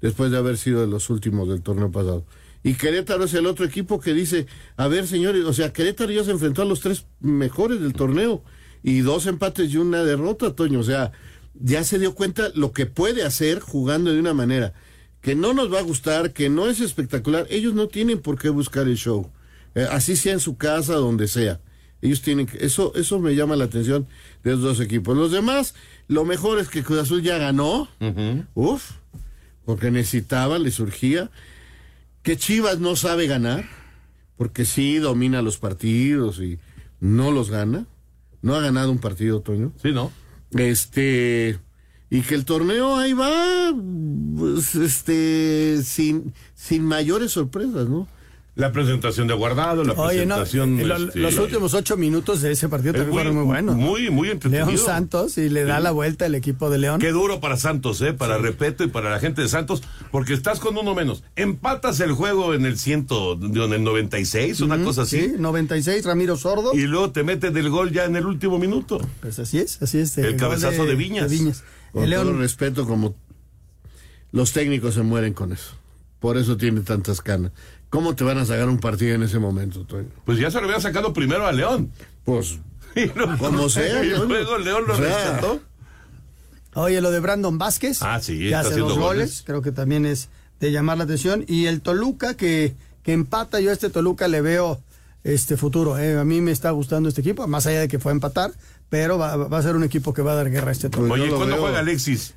[0.00, 2.24] después de haber sido de los últimos del torneo pasado.
[2.64, 4.46] Y Querétaro es el otro equipo que dice,
[4.76, 8.42] a ver señores, o sea, Querétaro ya se enfrentó a los tres mejores del torneo
[8.82, 10.80] y dos empates y una derrota, Toño.
[10.80, 11.12] O sea,
[11.54, 14.72] ya se dio cuenta lo que puede hacer jugando de una manera
[15.20, 17.46] que no nos va a gustar, que no es espectacular.
[17.48, 19.30] Ellos no tienen por qué buscar el show.
[19.74, 21.60] Eh, así sea en su casa, donde sea.
[22.02, 24.06] Ellos tienen que, eso, eso me llama la atención
[24.42, 25.16] de los dos equipos.
[25.16, 25.74] Los demás,
[26.08, 27.88] lo mejor es que Cruz Azul ya ganó.
[28.52, 28.90] Uf,
[29.64, 31.30] porque necesitaba, le surgía.
[32.24, 33.66] Que Chivas no sabe ganar,
[34.36, 36.58] porque sí domina los partidos y
[36.98, 37.86] no los gana.
[38.40, 39.72] No ha ganado un partido, Toño.
[39.80, 40.10] Sí, ¿no?
[40.50, 41.58] Este.
[42.08, 43.74] Y que el torneo ahí va,
[44.38, 48.08] pues, este, sin, sin mayores sorpresas, ¿no?
[48.56, 50.86] La presentación de Guardado, la Oye, no, presentación...
[50.88, 53.74] lo- este, los últimos ocho minutos de ese partido Es también muy- fueron muy buenos.
[53.76, 53.82] ¿no?
[53.82, 54.66] Muy, muy entretenido.
[54.70, 55.82] León Santos y le da Sí.
[55.82, 57.00] la vuelta el equipo de León.
[57.00, 58.12] Qué duro para Santos, ¿eh?
[58.12, 61.24] Para Repeto y para la gente de Santos, porque estás con uno menos.
[61.34, 65.20] Empatas el juego en el ciento, en el 96, una Ujú, cosa así.
[65.20, 66.74] Sí, 96, Ramiro Sordo.
[66.74, 69.00] Y luego te metes del gol ya en el último minuto.
[69.20, 70.16] Pues así es, así es.
[70.16, 71.26] El cabezazo de Viñas.
[71.92, 73.16] Con El todo León, respeto, como
[74.30, 75.72] los técnicos se mueren con eso.
[76.20, 77.52] Por eso tiene tantas canas.
[77.94, 80.08] ¿Cómo te van a sacar un partido en ese momento, Toño?
[80.24, 81.90] Pues ya se lo habían sacado primero a León.
[82.24, 82.58] Pues,
[83.38, 84.04] como sea.
[84.04, 85.60] Y luego León lo O sea, rescató.
[86.74, 88.02] Oye, lo de Brandon Vázquez.
[88.02, 89.18] Ah, sí, que está hace haciendo dos goles.
[89.28, 89.42] goles.
[89.46, 90.28] Creo que también es
[90.60, 91.44] de llamar la atención.
[91.46, 93.60] Y el Toluca que, que empata.
[93.60, 94.80] Yo a este Toluca le veo
[95.22, 95.96] este futuro.
[95.98, 96.18] eh.
[96.18, 98.52] A mí me está gustando este equipo, más allá de que fue a empatar.
[98.90, 101.14] Pero va, va a ser un equipo que va a dar guerra a este Toluca.
[101.14, 101.62] Oye, lo ¿cuándo veo.
[101.64, 102.34] juega Alexis?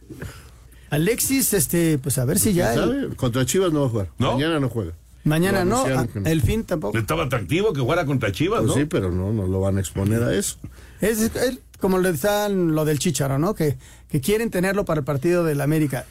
[0.91, 2.73] Alexis, este, pues a ver si ya.
[2.73, 3.15] ¿Quién el- sabe?
[3.15, 4.07] Contra Chivas no va a jugar.
[4.19, 4.33] ¿No?
[4.33, 4.93] Mañana no juega.
[5.27, 6.97] Mañana Lo no, el fin tampoco.
[6.97, 8.73] Estaba atractivo que jugara contra Chivas, Pues ¿no?
[8.75, 10.57] sí, pero no, no lo van a exponer a eso.
[11.01, 13.53] Es, es como le están lo del Chicharo, ¿no?
[13.53, 13.77] Que,
[14.09, 16.05] que quieren tenerlo para el partido del América.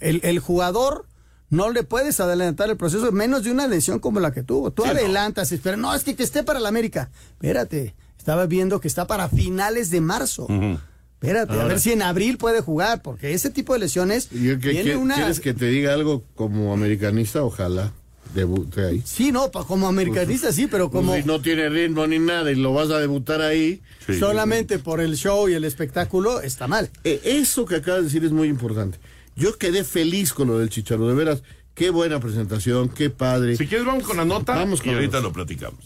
[0.00, 1.06] El, el jugador
[1.50, 4.70] no le puedes adelantar el proceso, menos de una lesión como la que tuvo.
[4.70, 4.94] Tú Sí, no.
[4.94, 7.10] adelantas, espera, no, es que, que esté para el América.
[7.32, 10.44] Espérate, estaba viendo que está para finales de marzo.
[10.44, 10.78] Ujú.
[11.20, 14.70] Espérate, a ver si en abril puede jugar, porque ese tipo de lesiones yo que-
[14.70, 15.14] tiene que- una...
[15.14, 17.44] ¿Quieres que te diga algo como americanista?
[17.44, 17.92] Ojalá
[18.34, 19.02] debute ahí.
[19.04, 22.50] Sí, no, pa- como americanista sí, pero como Pues si no tiene ritmo ni nada
[22.50, 23.80] y lo vas a debutar ahí.
[24.06, 24.18] Sí.
[24.18, 26.90] solamente por el show y el espectáculo está mal.
[27.04, 28.98] Eh, eso que acabas de decir es muy importante.
[29.36, 31.42] Yo quedé feliz con lo del Chicharo, de veras.
[31.74, 33.56] Qué buena presentación, qué padre.
[33.56, 35.80] Si quieres, vamos con la nota Vamos con y ahorita lo platicamos.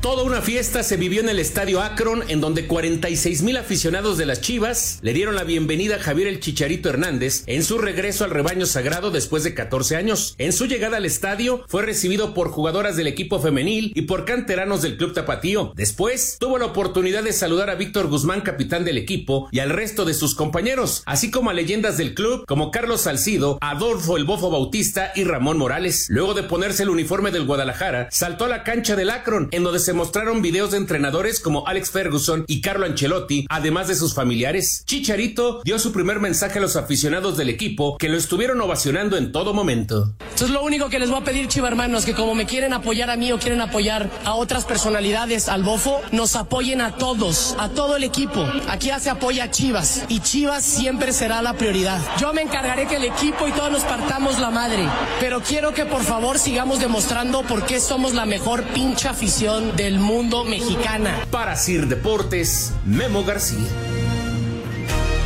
[0.00, 4.24] Toda una fiesta se vivió en el estadio Akron, en donde 46 mil aficionados de
[4.24, 8.30] las Chivas le dieron la bienvenida a Javier el Chicharito Hernández en su regreso al
[8.30, 10.34] rebaño sagrado después de 14 años.
[10.38, 14.80] En su llegada al estadio fue recibido por jugadoras del equipo femenil y por canteranos
[14.80, 15.74] del club tapatío.
[15.76, 20.06] Después tuvo la oportunidad de saludar a Víctor Guzmán, capitán del equipo, y al resto
[20.06, 24.48] de sus compañeros, así como a leyendas del club como Carlos Salcido, Adolfo el Bofo
[24.48, 26.06] Bautista y Ramón Morales.
[26.08, 29.78] Luego de ponerse el uniforme del Guadalajara, saltó a la cancha del Akron, en donde
[29.78, 34.82] se mostraron videos de entrenadores como Alex Ferguson y Carlo Ancelotti, además de sus familiares.
[34.86, 39.32] Chicharito dio su primer mensaje a los aficionados del equipo, que lo estuvieron ovacionando en
[39.32, 40.14] todo momento.
[40.20, 43.10] Entonces lo único que les voy a pedir, Chiva hermanos, que como me quieren apoyar
[43.10, 47.68] a mí o quieren apoyar a otras personalidades, al Bofo, nos apoyen a todos, a
[47.68, 48.46] todo el equipo.
[48.68, 52.00] Aquí ya se apoya a Chivas y Chivas siempre será la prioridad.
[52.18, 54.88] Yo me encargaré que el equipo y todos nos partamos la madre,
[55.20, 59.98] pero quiero que por favor sigamos demostrando por qué somos la mejor pinche afición del
[59.98, 61.26] mundo mexicana.
[61.30, 63.66] Para Sir Deportes, Memo García.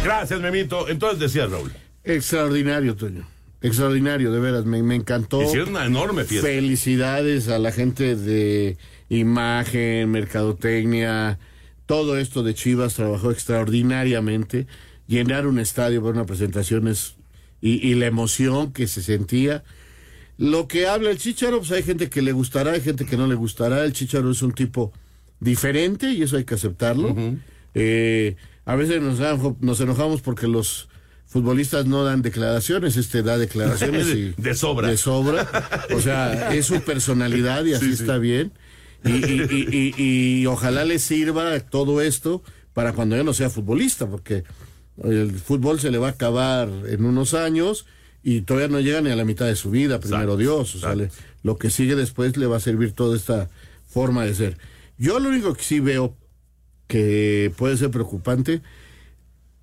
[0.05, 0.89] Gracias, Memito.
[0.89, 1.73] Entonces decía Raúl.
[2.05, 3.27] Extraordinario, Toño.
[3.63, 4.65] Extraordinario, de veras.
[4.65, 5.43] Me, me encantó.
[5.43, 6.47] Hicieron una enorme fiesta.
[6.47, 8.77] Felicidades a la gente de
[9.09, 11.41] imagen, mercadotecnia,
[11.87, 14.69] todo esto de Chivas trabajó extraordinariamente.
[15.09, 17.17] Llenar un estadio para una presentación es,
[17.61, 19.65] y, y la emoción que se sentía.
[20.39, 23.27] Lo que habla el Chicharo, pues hay gente que le gustará, hay gente que no
[23.27, 23.85] le gustará.
[23.85, 24.93] El Chicharo es un tipo
[25.41, 27.15] diferente y eso hay que aceptarlo.
[27.75, 29.19] Eh, a veces nos,
[29.61, 30.89] nos enojamos porque los
[31.27, 34.89] futbolistas no dan declaraciones, este da declaraciones y De sobra.
[34.89, 35.49] de sobra.
[35.95, 38.03] O sea, es su personalidad y así Sí, sí.
[38.03, 38.53] está bien.
[39.05, 42.43] Y, y- y- y- y ojalá le sirva todo esto
[42.73, 44.45] para cuando ya no sea futbolista, porque
[45.03, 47.85] el fútbol se le va a acabar en unos años
[48.25, 50.75] y todavía no llega ni a la mitad de su vida, primero Exacto, Dios.
[50.75, 51.11] O sea, le-
[51.43, 53.49] lo que sigue después le va a servir toda esta
[53.87, 54.59] forma de ser.
[54.99, 56.17] Yo lo único que sí veo
[56.89, 58.63] que puede ser preocupante,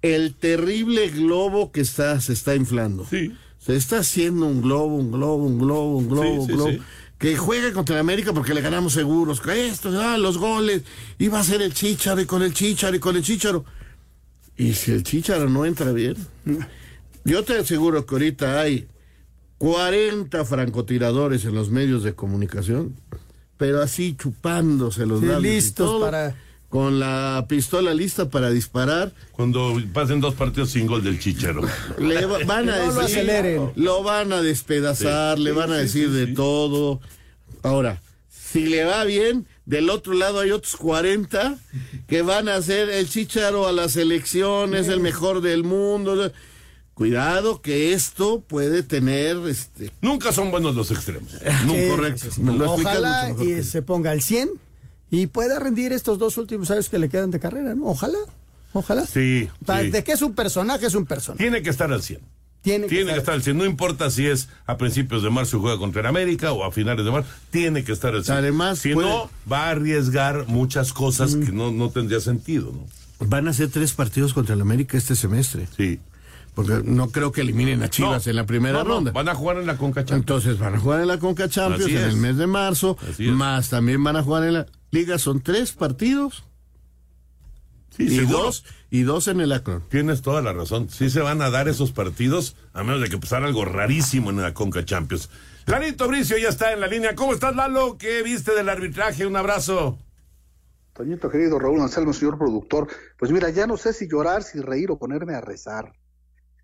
[0.02, 3.06] el terrible globo que está, se está inflando.
[3.10, 3.34] Sí.
[3.60, 6.70] Se está haciendo un globo, un globo, un globo, un globo, Sí, un sí, globo.
[6.72, 6.82] sí.
[7.20, 9.40] Que juegue contra el América porque le ganamos seguros.
[9.48, 10.82] Esto, ah, los goles.
[11.20, 13.64] Iba a ser el Chicharo y con el Chicharo y con el Chicharo.
[14.58, 16.16] Y si el Chicharo no entra bien.
[17.26, 18.88] Yo te aseguro que ahorita hay
[19.58, 22.96] 40 francotiradores en los medios de comunicación,
[23.58, 26.36] pero así chupándose los Sí, labios y listos todo, para-
[26.70, 29.12] con la pistola lista para disparar.
[29.34, 31.62] Cuando pasen dos partidos sin gol del Chichero.
[32.00, 35.72] Le va- van a no lo decir, lo van a despedazar, Sí, le sí, van
[35.72, 36.34] a decir sí, de sí.
[36.34, 37.02] todo.
[37.62, 41.58] Ahora, si le va bien, del otro lado hay otros 40
[42.08, 46.32] que van a hacer el chicharo a la selección, es el mejor del mundo.
[47.02, 51.32] Cuidado que esto puede tener este Nunca son buenos los extremos.
[51.66, 52.22] no, Sí, correcto.
[52.26, 52.42] sí, sí.
[52.42, 54.50] Me lo explicas Ojalá mucho mejor y que- se ponga al 100
[55.10, 57.86] y pueda rendir estos dos últimos años que le quedan de carrera, ¿no?
[57.88, 58.18] Ojalá,
[58.74, 59.06] ojalá.
[59.06, 59.90] Sí, Pa- sí.
[59.90, 61.44] De que es un personaje, es un personaje.
[61.44, 62.20] Tiene que estar al 100.
[62.62, 63.58] Tiene, Tiene que estar al 100.
[63.58, 66.72] No importa si es a principios de marzo y juega contra el América o a
[66.72, 67.28] finales de marzo.
[67.50, 68.38] Tiene que estar al 100.
[68.38, 72.86] Además, si puede- no, va a arriesgar muchas cosas que no, no tendría sentido, ¿no?
[73.28, 75.68] Van a ser tres partidos contra el América este semestre.
[75.76, 76.00] Sí.
[76.54, 79.12] Porque no creo que eliminen a Chivas No, en la primera no, no, ronda.
[79.12, 80.22] van a jugar en la Conca Champions.
[80.22, 82.14] Entonces van a jugar en la Conca Champions Así en es.
[82.14, 82.98] el mes de marzo.
[83.20, 85.18] Más también van a jugar en la Liga.
[85.18, 86.44] Son tres partidos.
[87.96, 88.38] Sí, y seguro.
[88.44, 89.84] dos y dos en el Akron.
[89.90, 90.90] Tienes toda la razón.
[90.90, 94.42] Sí se van a dar esos partidos, a menos de que pasara algo rarísimo en
[94.42, 95.30] la Conca Champions.
[95.68, 97.16] Lalito Bricio ya está en la línea.
[97.16, 97.98] ¿Cómo estás, Lalo?
[97.98, 99.26] ¿Qué viste del arbitraje?
[99.26, 99.98] Un abrazo.
[100.94, 102.88] Toñito, querido Raúl Anselmo, señor productor.
[103.18, 105.94] Pues mira, ya no sé si llorar, si reír o ponerme a rezar.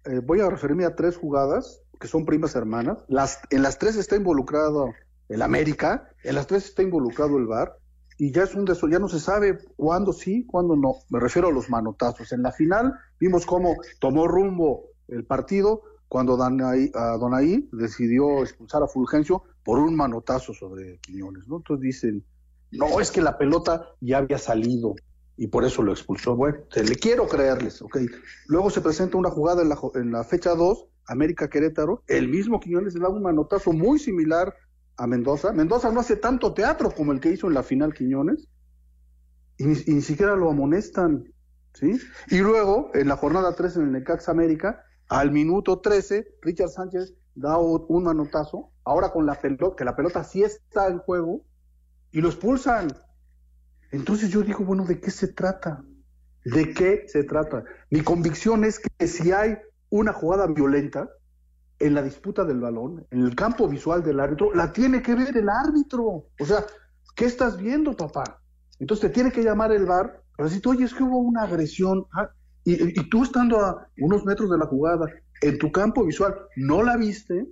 [0.07, 2.99] Eh, voy a referirme a tres jugadas que son primas hermanas.
[3.07, 4.93] Las, en las tres está involucrado
[5.29, 7.75] el América, en las tres está involucrado el VAR,
[8.17, 10.95] y ya es un deso, ya no se sabe cuándo sí, cuándo no.
[11.09, 12.31] Me refiero a los manotazos.
[12.31, 17.17] En la final vimos cómo tomó rumbo el partido cuando Danaí, a
[17.73, 21.57] decidió expulsar a Fulgencio por un manotazo sobre Quiñones, ¿no?
[21.57, 22.23] Entonces dicen,
[22.71, 24.95] no, es que la pelota ya había salido
[25.37, 26.35] y por eso lo expulsó.
[26.35, 27.97] Bueno, le quiero creerles, ok.
[28.47, 32.59] Luego se presenta una jugada en la, en la fecha 2, América Querétaro, el mismo
[32.59, 34.53] Quiñones le da un manotazo muy similar
[34.97, 35.53] a Mendoza.
[35.53, 38.49] Mendoza no hace tanto teatro como el que hizo en la final Quiñones
[39.57, 41.33] y ni, siquiera lo amonestan,
[41.73, 41.99] ¿sí?
[42.29, 47.13] Y luego, en la jornada 3 en el Necaxa América, al minuto 13, Richard Sánchez
[47.33, 51.41] da un manotazo, ahora con la pelota, que la pelota sí está en juego,
[52.11, 52.87] y lo expulsan.
[53.91, 55.83] Entonces yo digo, bueno, ¿de qué se trata?
[56.43, 57.63] ¿De qué se trata?
[57.89, 59.57] Mi convicción es que si hay
[59.89, 61.09] una jugada violenta
[61.79, 65.35] en la disputa del balón, en el campo visual del árbitro, la tiene que ver
[65.37, 66.27] el árbitro.
[66.39, 66.65] O sea,
[67.15, 68.41] ¿qué estás viendo, papá?
[68.79, 72.05] Entonces te tiene que llamar el VAR para decirte, oye, es que hubo una agresión.
[72.13, 72.29] ah,
[72.63, 75.07] y, y tú estando a unos metros de la jugada,
[75.41, 77.47] en tu campo visual, no la viste,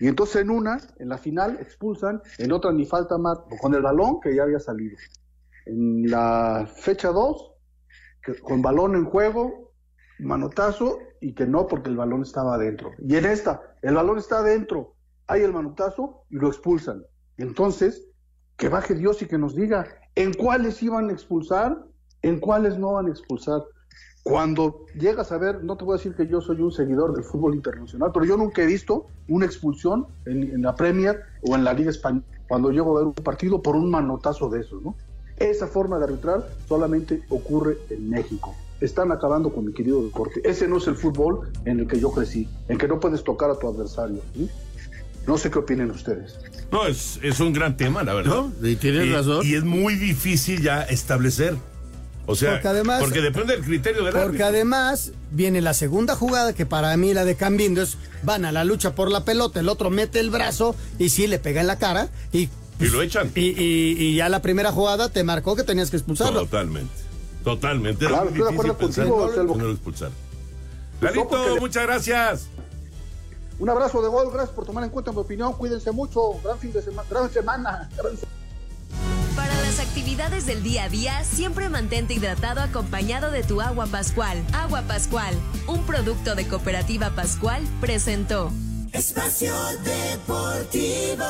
[0.00, 3.82] y entonces en una, en la final, expulsan, en otra ni falta más, con el
[3.82, 4.96] balón que ya había salido.
[5.68, 7.52] En la fecha 2,
[8.42, 9.72] con balón en juego,
[10.18, 12.92] manotazo, y que no porque el balón estaba adentro.
[12.98, 14.94] Y en esta, el balón está adentro,
[15.26, 17.04] hay el manotazo y lo expulsan.
[17.36, 18.08] Entonces,
[18.56, 21.78] que baje Dios y que nos diga en cuáles iban a expulsar,
[22.22, 23.62] en cuáles no van a expulsar.
[24.24, 27.24] Cuando llegas a ver, no te voy a decir que yo soy un seguidor del
[27.24, 31.72] fútbol internacional, pero yo nunca he visto una expulsión en, la Premier o en la
[31.72, 34.96] Liga Española cuando llego a ver un partido por un manotazo de esos, ¿no?
[35.40, 38.54] Esa forma de arbitrar solamente ocurre en México.
[38.80, 40.40] Están acabando con mi querido deporte.
[40.44, 43.50] Ese no es el fútbol en el que yo crecí, en que no puedes tocar
[43.50, 44.20] a tu adversario.
[44.34, 44.48] ¿sí?
[45.26, 46.38] No sé qué opinen ustedes.
[46.70, 48.44] No, es, es un gran tema, la verdad.
[48.60, 49.44] No, y tienes razón.
[49.44, 51.56] Y es muy difícil ya establecer.
[52.26, 54.46] O sea, Porque además- porque depende del criterio del Porque árbitro.
[54.46, 58.64] además viene la segunda jugada, que para mí la de Cambindo es, van a la
[58.64, 61.78] lucha por la pelota, el otro mete el brazo y sí le pega en la
[61.78, 63.30] cara y, Y lo echan.
[63.34, 66.40] y, y- y ya la primera jugada te marcó que tenías que expulsarlo.
[66.40, 66.92] Totalmente.
[67.44, 68.06] Totalmente.
[68.06, 70.14] Claro, Era muy estoy de difícil acuerdo contigo, no lo expulsaran.
[71.00, 72.46] Pues Lalito, muchas gracias.
[73.58, 75.52] Un abrazo de gol, gracias por tomar en cuenta mi opinión.
[75.54, 76.34] Cuídense mucho.
[76.44, 77.08] Gran fin de semana.
[77.10, 77.88] Gran semana.
[77.96, 78.12] Gran
[79.34, 84.44] Para las actividades del día a día, siempre mantente hidratado acompañado de tu agua Pascual.
[84.52, 85.34] Agua Pascual,
[85.66, 88.52] un producto de Cooperativa Pascual, presentó.
[88.92, 89.52] Espacio
[89.84, 91.24] Deportivo.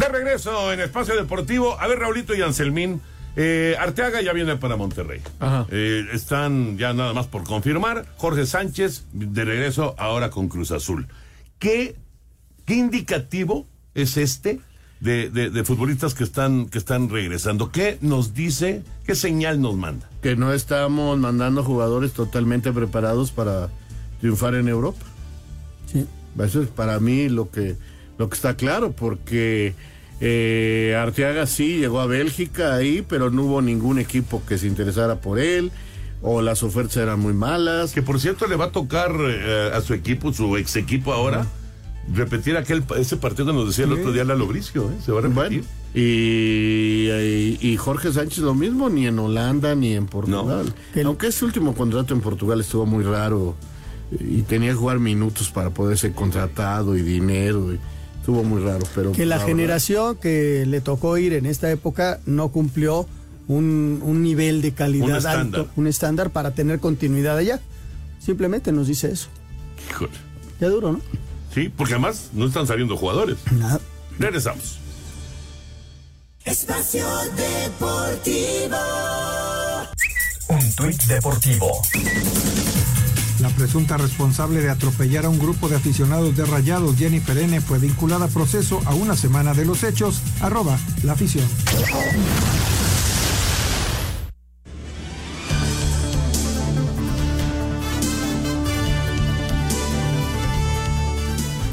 [0.00, 1.78] De regreso en Espacio Deportivo.
[1.78, 3.00] A ver, Raulito y Anselmín.
[3.36, 5.20] eh, Arteaga ya viene para Monterrey.
[5.70, 8.06] Eh, están ya nada más por confirmar.
[8.16, 11.06] Jorge Sánchez de regreso ahora con Cruz Azul.
[11.58, 11.96] ¿Qué,
[12.64, 14.60] qué indicativo es este
[15.00, 17.70] de, de- de futbolistas que están, que están regresando?
[17.70, 18.82] ¿Qué nos dice?
[19.06, 20.08] ¿Qué señal nos manda?
[20.22, 23.68] Que no estamos mandando jugadores totalmente preparados para
[24.20, 25.04] triunfar en Europa.
[25.92, 26.06] Sí.
[26.42, 27.76] Eso es para mí lo que,
[28.20, 29.72] lo que está claro, porque
[30.20, 35.22] eh, Arteaga sí llegó a Bélgica ahí, pero no hubo ningún equipo que se interesara
[35.22, 35.72] por él,
[36.20, 37.92] o las ofertas eran muy malas.
[37.94, 41.46] Que por cierto le va a tocar eh, a su equipo, su ex equipo ahora,
[42.12, 44.00] repetir aquel ese partido que nos decía el Sí.
[44.00, 44.96] otro día Lalo Bricio, ¿eh?
[45.02, 45.64] Se va a repetir.
[45.94, 50.74] Y, y- y Jorge Sánchez lo mismo, ni en Holanda ni en Portugal.
[51.04, 53.56] Aunque ese último contrato en Portugal estuvo muy raro
[54.18, 57.72] y tenía que jugar minutos para poder ser contratado y dinero.
[57.72, 57.78] y
[58.30, 62.48] estuvo muy raro, pero Que la generación que le tocó ir en esta época no
[62.48, 63.06] cumplió
[63.48, 65.60] un, un nivel de calidad Un estándar.
[65.62, 67.60] alto, un estándar para tener continuidad allá.
[68.20, 69.28] Simplemente nos dice eso.
[69.90, 70.12] Híjole.
[70.58, 71.00] Qué duro, ¿no?
[71.54, 73.38] Sí, porque además no están saliendo jugadores.
[73.50, 73.80] Nada.
[74.18, 74.78] Regresamos.
[76.44, 77.04] Espacio
[77.36, 78.76] Deportivo.
[80.48, 81.82] Un tuit deportivo.
[83.40, 87.78] La presunta responsable de atropellar a un grupo de aficionados de Rayados, Jennifer N., fue
[87.78, 90.20] vinculada a proceso a una semana de los hechos.
[90.40, 91.46] Arroba la afición.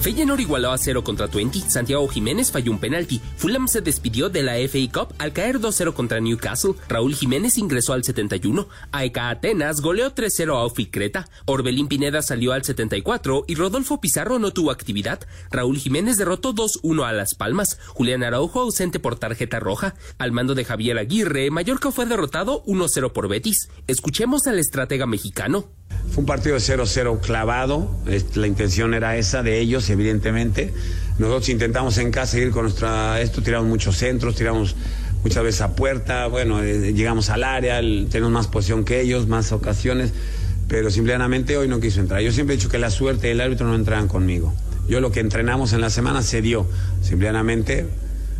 [0.08, 4.42] Feyenoord igualó a 0 contra 20, Santiago Jiménez falló un penalti, Fulham se despidió de
[4.42, 9.82] la FA Cup al caer 2-0 contra Newcastle, Raúl Jiménez ingresó al 71, AEK Atenas
[9.82, 14.72] goleó 3-0 a Ofi Creta, Orbelín Pineda salió al 74 y Rodolfo Pizarro no tuvo
[14.72, 20.32] actividad, Raúl Jiménez derrotó 2-1 a Las Palmas, Julián Araujo ausente por tarjeta roja, al
[20.32, 23.68] mando de Javier Aguirre, Mallorca fue derrotado 1-0 por Betis.
[23.88, 25.68] Escuchemos al estratega mexicano.
[26.10, 27.90] Fue un partido de 0-0 clavado,
[28.36, 30.74] la intención era esa de ellos, evidentemente.
[31.20, 34.76] Nosotros intentamos en casa seguir con nuestra, esto, tiramos muchos centros, tiramos
[35.24, 39.52] muchas veces a puerta, bueno, eh, llegamos al área, tenemos más posición que ellos, más
[39.52, 40.14] ocasiones,
[40.68, 42.22] pero simplemente hoy no quiso entrar.
[42.22, 44.54] Yo siempre he dicho que la suerte y el árbitro no entraban conmigo.
[44.88, 46.66] Yo lo que entrenamos en la semana se dio,
[47.02, 47.88] simplemente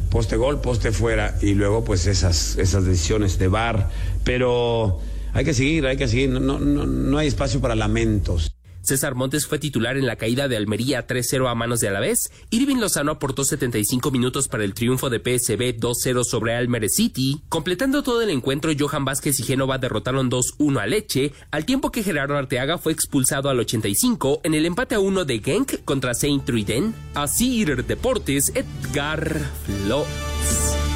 [0.10, 3.90] poste gol, poste fuera y luego pues esas, esas decisiones de bar,
[4.24, 5.00] pero
[5.38, 8.56] hay que seguir, hay que seguir, no, no, no hay espacio para lamentos.
[8.82, 12.32] César Montes fue titular en la caída de Almería 3-0 a manos de Alavés.
[12.50, 17.44] Irving Lozano aportó 75 minutos para el triunfo de PSB 2-0 sobre Almería City.
[17.50, 22.02] Completando todo el encuentro, Johan Vázquez y Génova derrotaron 2-1 a Leche, al tiempo que
[22.02, 26.46] Gerardo Arteaga fue expulsado al 85 en el empate a 1 de Genk contra Saint
[26.46, 26.96] Truiden.
[27.14, 30.87] Así Deportes, Edgar Flores.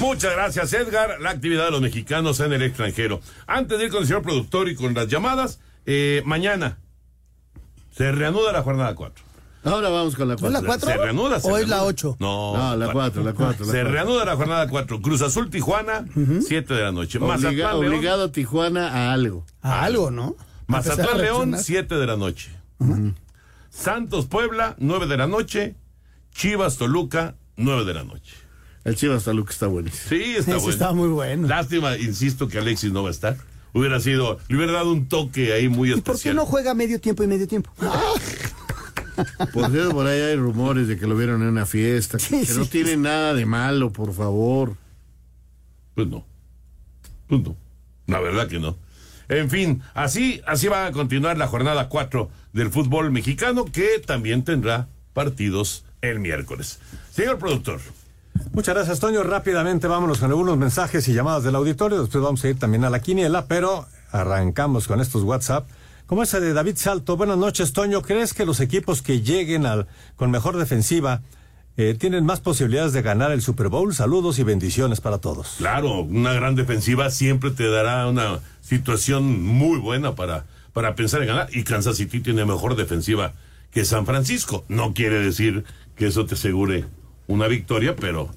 [0.00, 1.20] Muchas gracias, Edgar.
[1.20, 3.20] La actividad de los mexicanos en el extranjero.
[3.46, 6.78] Antes de ir con el señor productor y con las llamadas, eh, mañana
[7.96, 9.24] se reanuda la jornada 4.
[9.64, 10.60] Ahora vamos con la 4.
[10.60, 10.88] la 4?
[10.90, 11.40] Se reanuda.
[11.40, 11.76] Se ¿O es reanuda.
[11.78, 12.16] la 8?
[12.20, 13.64] No, No, la 4, la 4.
[13.66, 15.00] Se reanuda la jornada 4.
[15.00, 16.04] Cruz Azul, Tijuana,
[16.46, 17.18] 7 de la noche.
[17.18, 19.44] Obliga- Mazatlán, León, obligado Tijuana a algo.
[19.62, 20.36] A algo, ¿no?
[20.68, 21.60] Mazatlán, León, reaccionar.
[21.60, 22.50] 7 de la noche.
[23.70, 25.74] Santos, Puebla, 9 de la noche.
[26.32, 28.36] Chivas, Toluca, 9 de la noche.
[28.86, 30.08] El Chivas Toluca está buenísimo.
[30.08, 30.70] Sí, está Ese bueno.
[30.70, 31.48] está muy bueno.
[31.48, 33.36] Lástima, insisto, que Alexis no va a estar.
[33.72, 36.36] Hubiera sido, le hubiera dado un toque ahí muy ¿Y por qué especial.
[36.36, 37.68] no juega medio tiempo y medio tiempo?
[39.52, 42.18] Por cierto, por ahí hay rumores de que lo vieron en una fiesta.
[42.20, 44.76] Sí, que no sí, tiene nada de malo, por favor.
[45.96, 46.24] Pues no.
[47.26, 47.56] Pues no.
[48.06, 48.76] La verdad que no.
[49.28, 54.44] En fin, así, así va a continuar la jornada 4 del fútbol mexicano, que también
[54.44, 56.78] tendrá partidos el miércoles.
[57.10, 57.80] Señor productor.
[58.52, 59.22] Muchas gracias, Toño.
[59.22, 62.00] Rápidamente vámonos con algunos mensajes y llamadas del auditorio.
[62.00, 65.68] Después vamos a ir también a la quiniela, pero arrancamos con estos WhatsApp.
[66.06, 67.16] Como ese de David Salto.
[67.16, 68.02] Buenas noches, Toño.
[68.02, 71.22] ¿Crees que los equipos que lleguen al, con mejor defensiva
[71.76, 73.92] eh, tienen más posibilidades de ganar el Super Bowl?
[73.92, 75.56] Saludos y bendiciones para todos.
[75.58, 81.28] Claro, una gran defensiva siempre te dará una situación muy buena para, para pensar en
[81.28, 81.48] ganar.
[81.52, 83.34] Y Kansas City tiene mejor defensiva
[83.72, 84.64] que San Francisco.
[84.68, 85.64] No quiere decir
[85.96, 86.84] que eso te asegure
[87.26, 88.30] una victoria, pero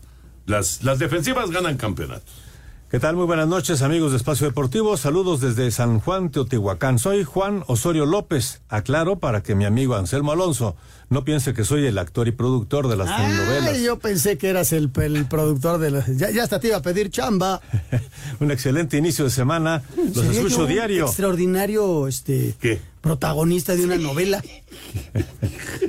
[0.46, 2.50] las, las defensivas ganan campeonatos.
[2.90, 3.16] ¿Qué tal?
[3.16, 4.98] Muy buenas noches, amigos de Espacio Deportivo.
[4.98, 6.98] Saludos desde San Juan, Teotihuacán.
[6.98, 8.64] Soy Juan Osorio López.
[8.68, 10.76] Aclaro para que mi amigo Anselmo Alonso
[11.10, 13.70] no piense que soy el actor y productor de las novelas.
[13.74, 16.06] Ay, yo pensé que eras el, el productor de la...
[16.08, 17.62] Ya, ya hasta te iba a pedir chamba.
[18.40, 19.82] Un excelente inicio de semana.
[19.98, 21.06] Los Sería yo escucho un diario.
[21.08, 22.56] Extraordinario, este...
[22.60, 22.80] ¿Qué?
[23.02, 24.44] Protagonista de una novela.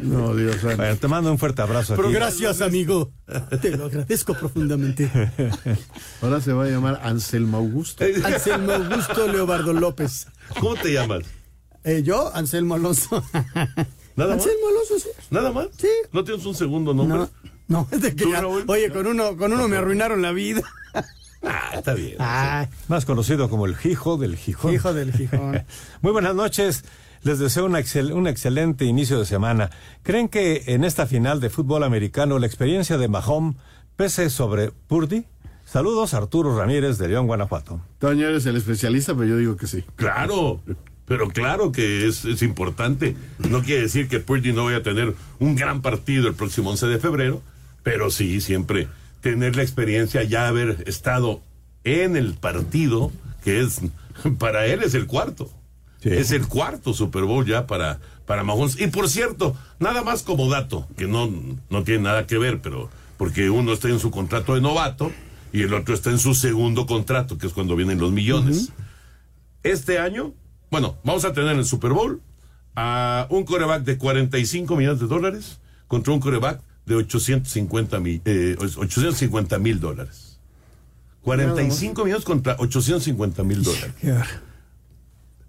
[0.03, 0.63] No, Dios.
[0.63, 1.95] Bueno, te mando un fuerte abrazo.
[1.95, 2.15] Pero aquí.
[2.15, 3.11] gracias, amigo.
[3.61, 5.11] Te lo agradezco profundamente.
[6.23, 8.05] Ahora se va a llamar Anselmo Augusto.
[8.25, 10.27] Anselmo Augusto Leobardo López.
[10.59, 11.25] ¿Cómo te llamas?
[11.85, 13.23] Eh, yo, Anselmo Alonso.
[14.21, 14.45] ¿Nada más?
[14.47, 15.09] Anselmo Alonso, sí.
[15.31, 15.67] ¿Nada más?
[15.79, 15.89] Sí.
[16.13, 17.19] ¿No tienes un segundo nombre?
[17.19, 17.29] No,
[17.69, 20.63] no, es de que ¿Tú, ya- oye, con uno, con uno me arruinaron la vida.
[21.43, 22.17] Ah, está bien.
[22.19, 24.75] Ah, Más conocido como el Hijo del Gijón.
[24.75, 25.65] hijo del Gijón.
[26.03, 26.85] Muy buenas noches.
[27.23, 29.71] Les deseo una excel- un excelente inicio de semana.
[30.03, 33.57] ¿Creen que en esta final de fútbol americano la experiencia de Mahomes
[33.97, 35.25] pese sobre Purdy?
[35.65, 37.81] Saludos, Arturo Ramírez de León, Guanajuato.
[38.01, 39.85] Toño eres el especialista, pero yo digo que sí.
[39.97, 40.61] Claro,
[41.11, 43.17] pero claro que es, es importante.
[43.41, 46.87] No quiere decir que Purdy no vaya a tener un gran partido el próximo 11
[46.87, 47.43] de febrero,
[47.83, 48.87] pero sí siempre
[49.21, 51.41] tener la experiencia, ya haber estado
[51.83, 53.11] en el partido,
[53.43, 53.81] que es,
[54.39, 55.51] para él es el cuarto.
[56.05, 58.81] Es el cuarto Super Bowl ya para, para Mahomes.
[58.81, 61.29] Y por cierto, nada más como dato, que no,
[61.71, 65.11] no tiene nada que ver, pero porque uno está en su contrato de novato
[65.53, 68.71] y el otro está en su segundo contrato, que es cuando vienen los millones.
[69.65, 70.35] Este año,
[70.71, 72.21] bueno, vamos a tener en el Super Bowl
[72.77, 78.57] a un coreback de 45 millones de dólares contra un coreback de 850 mil, eh,
[78.59, 80.39] 850 mil dólares.
[81.23, 83.95] 45 millones contra 850 mil dólares.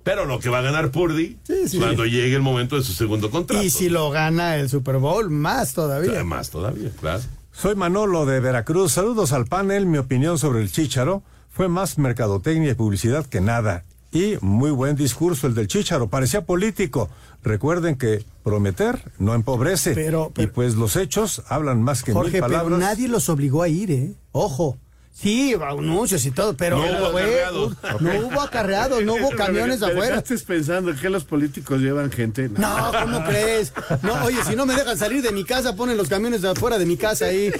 [0.03, 1.38] Pero lo que va a ganar Purdy
[1.78, 3.63] cuando llegue el momento de su segundo contrato.
[3.63, 6.24] Y si lo gana el Super Bowl, más todavía.
[6.24, 7.22] Más todavía, claro.
[7.51, 8.93] Soy Manolo de Veracruz.
[8.93, 9.86] Saludos al panel.
[9.86, 13.86] Mi opinión sobre el Chícharo fue más mercadotecnia y publicidad que nada.
[14.12, 16.09] Y muy buen discurso el del Chícharo.
[16.09, 17.09] Parecía político.
[17.43, 19.93] Recuerden que prometer no empobrece.
[19.93, 22.80] Pero- y pues los hechos hablan más que Jorge, mil pero palabras.
[22.80, 24.14] nadie los obligó a ir, ¿eh?
[24.34, 24.78] Ojo.
[25.14, 27.78] Sí, anuncios y todo, pero No hubo fue- acarreados.
[27.99, 30.22] no hubo acarreados, no hubo camiones afuera.
[30.22, 32.47] dejaste pensando que los políticos llevan gente.
[32.49, 33.74] No, ¿cómo crees?
[34.03, 36.86] No, oye, si no me dejan salir de mi casa, ponen los camiones afuera de
[36.86, 37.51] mi casa ahí.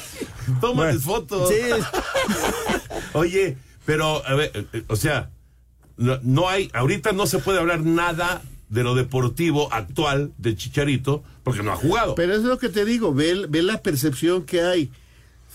[0.62, 1.50] Tómales fotos.
[1.50, 1.56] Sí.
[3.14, 5.30] Oye, pero, a ver, o sea,
[6.02, 11.24] no, no hay, ahorita no se puede hablar nada de lo deportivo actual del Chicharito
[11.44, 12.16] porque no ha jugado.
[12.16, 14.90] Pero es lo que te digo, ve, ve la percepción que hay.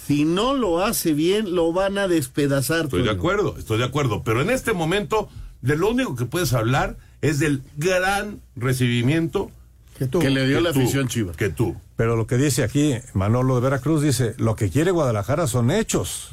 [0.06, 2.84] Si no lo hace bien, lo van a despedazar.
[2.84, 4.22] Estoy de acuerdo, estoy de acuerdo.
[4.22, 5.28] Pero en este momento,
[5.62, 9.50] de lo único que puedes hablar es del gran recibimiento
[9.98, 11.32] Que le dio la tú- afición chiva.
[11.32, 11.74] Que tú.
[11.96, 16.32] Pero lo que dice aquí Manolo de Veracruz dice, lo que quiere Guadalajara son hechos.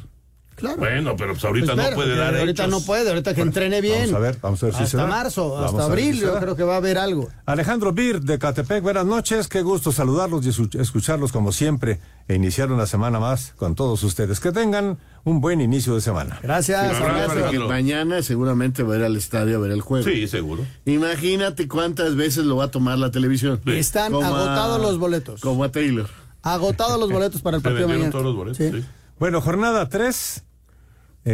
[0.56, 0.78] Claro.
[0.78, 2.72] Bueno, pero pues ahorita Espera, no puede dar Ahorita hechos.
[2.80, 4.12] no puede, ahorita que entrene bien.
[4.12, 5.08] Vamos a ver, vamos a ver si hasta se da.
[5.08, 7.30] marzo, hasta abril, si yo creo que va a haber algo.
[7.46, 12.36] Alejandro Bir de Catepec, buenas noches, qué gusto saludarlos y escu- escucharlos como siempre e
[12.36, 14.40] iniciar una semana más con todos ustedes.
[14.40, 16.40] Que tengan un buen inicio de semana.
[16.44, 17.04] Gracias, Sí,
[17.40, 20.06] porque mañana seguramente va a ir al estadio a ver el juego.
[20.08, 20.66] Sí, seguro.
[20.86, 23.60] Imagínate cuántas veces lo va a tomar la televisión.
[23.66, 25.42] Están Como a- agotados los boletos.
[25.42, 26.08] Como a Taylor.
[26.44, 28.12] Agotados los boletos para el partido mañana.
[28.54, 28.84] Sí.
[29.20, 30.44] Bueno, jornada 3.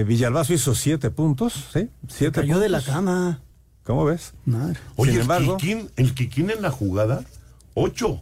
[0.05, 1.89] Villalbazo hizo siete puntos, ¿sí?
[2.07, 2.93] Siete Cayó de la puntos.
[2.93, 3.41] cama.
[3.83, 4.33] ¿Cómo ves?
[4.97, 7.23] Oye, Sin embargo, el, Kikín, el Kikín en la jugada,
[7.73, 8.21] ocho.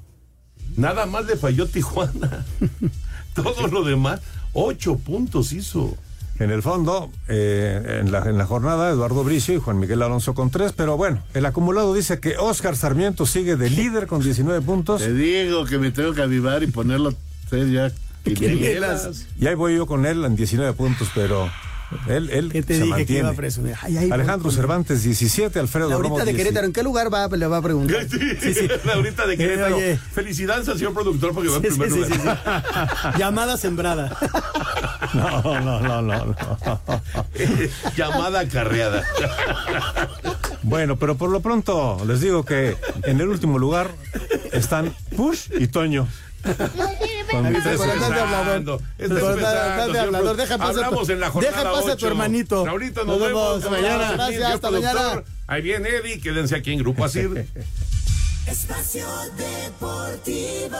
[0.77, 2.45] Nada más le falló Tijuana.
[3.33, 4.21] Todo lo demás,
[4.53, 5.97] ocho puntos hizo.
[6.39, 10.33] en el fondo, eh, en, la, en la jornada, Eduardo Bricio y Juan Miguel Alonso
[10.33, 14.61] con tres, pero bueno, el acumulado dice que Oscar Sarmiento sigue de líder con 19
[14.61, 15.01] puntos.
[15.01, 17.13] Te digo que me tengo que avivar y ponerlo
[17.51, 17.91] ya.
[18.25, 21.49] Y ahí voy yo con él en 19 puntos, pero
[22.09, 23.19] él, él ¿Qué te se dije que mantiene.
[23.21, 23.75] iba a presumir?
[23.81, 26.37] Ay, ay, Alejandro Cervantes 17, Alfredo Laurita Romo de 10.
[26.37, 27.27] Querétaro, ¿en qué lugar va?
[27.29, 28.05] Le va a preguntar.
[28.09, 28.67] Sí, sí.
[28.85, 29.77] Laurita de Querétaro.
[29.77, 29.97] Oye.
[30.13, 32.63] Felicidades al señor productor porque va en Sí, primer sí, sí, lugar.
[32.63, 33.19] sí, sí.
[33.19, 34.17] Llamada sembrada.
[35.13, 36.35] No, no, no, no, no.
[37.95, 39.03] Llamada acarreada.
[40.63, 43.89] Bueno, pero por lo pronto les digo que en el último lugar
[44.51, 46.07] están Push y Toño.
[50.59, 52.67] Hablamos en la jornada Deja pasar a tu hermanito.
[52.67, 53.63] Ahorita nos, Nos vemos.
[53.63, 53.63] vemos.
[53.63, 54.11] Hasta Mañana.
[54.13, 54.95] Gracias, Señor hasta productor.
[54.95, 55.23] mañana.
[55.47, 57.47] Ahí viene Eddie, quédense aquí en Grupo Asir.
[58.47, 59.05] Espacio
[59.37, 60.77] Deportivo.